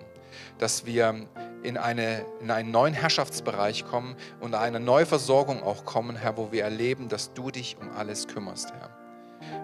dass 0.57 0.85
wir 0.85 1.27
in, 1.63 1.77
eine, 1.77 2.25
in 2.41 2.51
einen 2.51 2.71
neuen 2.71 2.93
Herrschaftsbereich 2.93 3.85
kommen 3.85 4.15
und 4.39 4.55
eine 4.55 4.79
neue 4.79 5.05
Versorgung 5.05 5.63
auch 5.63 5.85
kommen, 5.85 6.15
Herr, 6.15 6.35
wo 6.37 6.51
wir 6.51 6.63
erleben, 6.63 7.07
dass 7.07 7.33
du 7.33 7.49
dich 7.49 7.77
um 7.79 7.89
alles 7.91 8.27
kümmerst, 8.27 8.73
Herr. 8.73 8.98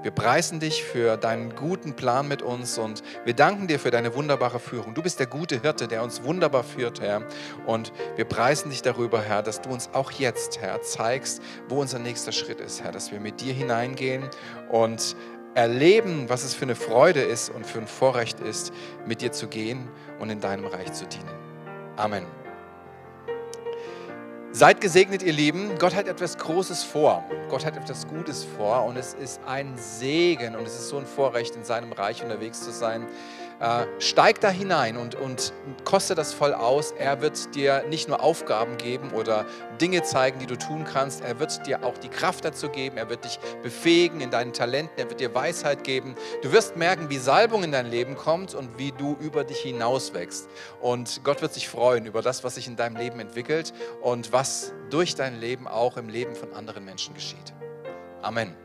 Wir 0.02 0.12
preisen 0.12 0.60
dich 0.60 0.84
für 0.84 1.18
deinen 1.18 1.56
guten 1.56 1.96
Plan 1.96 2.28
mit 2.28 2.42
uns 2.42 2.78
und 2.78 3.04
wir 3.24 3.34
danken 3.34 3.68
dir 3.68 3.80
für 3.80 3.92
deine 3.92 4.16
wunderbare 4.16 4.60
Führung. 4.60 4.94
Du 4.94 5.02
bist 5.02 5.20
der 5.20 5.28
gute 5.28 5.62
Hirte, 5.62 5.88
der 5.88 6.04
uns 6.04 6.24
wunderbar 6.24 6.64
führt, 6.64 7.02
Herr. 7.02 7.24
Und 7.66 7.92
wir 8.16 8.26
preisen 8.26 8.70
dich 8.70 8.82
darüber, 8.82 9.22
Herr, 9.22 9.42
dass 9.42 9.62
du 9.62 9.70
uns 9.70 9.90
auch 9.94 10.12
jetzt, 10.12 10.60
Herr, 10.62 10.82
zeigst, 10.82 11.42
wo 11.68 11.82
unser 11.82 12.00
nächster 12.00 12.32
Schritt 12.32 12.60
ist, 12.60 12.84
Herr, 12.84 12.92
dass 12.92 13.12
wir 13.12 13.20
mit 13.20 13.42
dir 13.42 13.54
hineingehen 13.54 14.30
und 14.70 15.16
erleben, 15.56 16.30
was 16.30 16.44
es 16.44 16.54
für 16.54 16.66
eine 16.66 16.76
Freude 16.76 17.22
ist 17.22 17.50
und 17.50 17.66
für 17.66 17.80
ein 17.80 17.88
Vorrecht 17.88 18.40
ist, 18.40 18.74
mit 19.06 19.22
dir 19.22 19.32
zu 19.32 19.48
gehen 19.48 19.88
und 20.20 20.30
in 20.30 20.42
deinem 20.42 20.66
Reich 20.66 20.92
zu 20.94 21.06
dienen. 21.06 21.30
Amen. 21.96 22.45
Seid 24.56 24.80
gesegnet, 24.80 25.22
ihr 25.22 25.34
Lieben. 25.34 25.78
Gott 25.80 25.94
hat 25.94 26.08
etwas 26.08 26.38
Großes 26.38 26.86
vor. 26.86 27.26
Gott 27.50 27.66
hat 27.66 27.76
etwas 27.76 28.08
Gutes 28.08 28.46
vor 28.46 28.86
und 28.86 28.96
es 28.96 29.14
ist 29.14 29.42
ein 29.46 29.74
Segen 29.76 30.56
und 30.56 30.66
es 30.66 30.76
ist 30.76 30.88
so 30.88 30.98
ein 30.98 31.06
Vorrecht, 31.06 31.58
in 31.58 31.66
seinem 31.66 31.92
Reich 31.92 32.24
unterwegs 32.24 32.64
zu 32.64 32.72
sein. 32.72 33.06
Äh, 33.60 33.86
steig 34.00 34.42
da 34.42 34.50
hinein 34.50 34.98
und, 34.98 35.16
und 35.16 35.54
koste 35.86 36.14
das 36.14 36.34
voll 36.34 36.54
aus. 36.54 36.92
Er 36.92 37.22
wird 37.22 37.56
dir 37.56 37.84
nicht 37.90 38.10
nur 38.10 38.22
Aufgaben 38.22 38.78
geben 38.78 39.12
oder 39.12 39.46
Dinge 39.80 40.04
zeigen, 40.04 40.40
die 40.40 40.46
du 40.46 40.58
tun 40.58 40.84
kannst. 40.84 41.24
Er 41.24 41.40
wird 41.40 41.66
dir 41.66 41.84
auch 41.86 41.98
die 41.98 42.10
Kraft 42.10 42.44
dazu 42.44 42.70
geben. 42.70 42.98
Er 42.98 43.10
wird 43.10 43.24
dich 43.24 43.40
befähigen 43.64 44.20
in 44.20 44.30
deinen 44.30 44.52
Talenten. 44.52 44.98
Er 44.98 45.10
wird 45.10 45.22
dir 45.22 45.34
Weisheit 45.34 45.84
geben. 45.86 46.16
Du 46.42 46.52
wirst 46.52 46.76
merken, 46.76 47.10
wie 47.10 47.18
Salbung 47.18 47.64
in 47.64 47.72
dein 47.72 47.90
Leben 47.90 48.16
kommt 48.16 48.54
und 48.54 48.78
wie 48.78 48.92
du 48.92 49.16
über 49.22 49.46
dich 49.46 49.60
hinaus 49.60 50.14
wächst. 50.14 50.50
Und 50.82 51.22
Gott 51.24 51.42
wird 51.42 51.54
sich 51.54 51.70
freuen 51.70 52.06
über 52.06 52.22
das, 52.22 52.44
was 52.44 52.56
sich 52.56 52.68
in 52.68 52.76
deinem 52.76 52.98
Leben 52.98 53.20
entwickelt 53.20 53.74
und 54.02 54.34
was 54.34 54.74
durch 54.90 55.16
dein 55.16 55.40
Leben 55.40 55.68
auch 55.68 55.96
im 55.96 56.10
Leben 56.10 56.36
von 56.36 56.54
anderen 56.54 56.84
Menschen 56.84 57.14
geschieht. 57.14 57.54
Amen. 58.22 58.65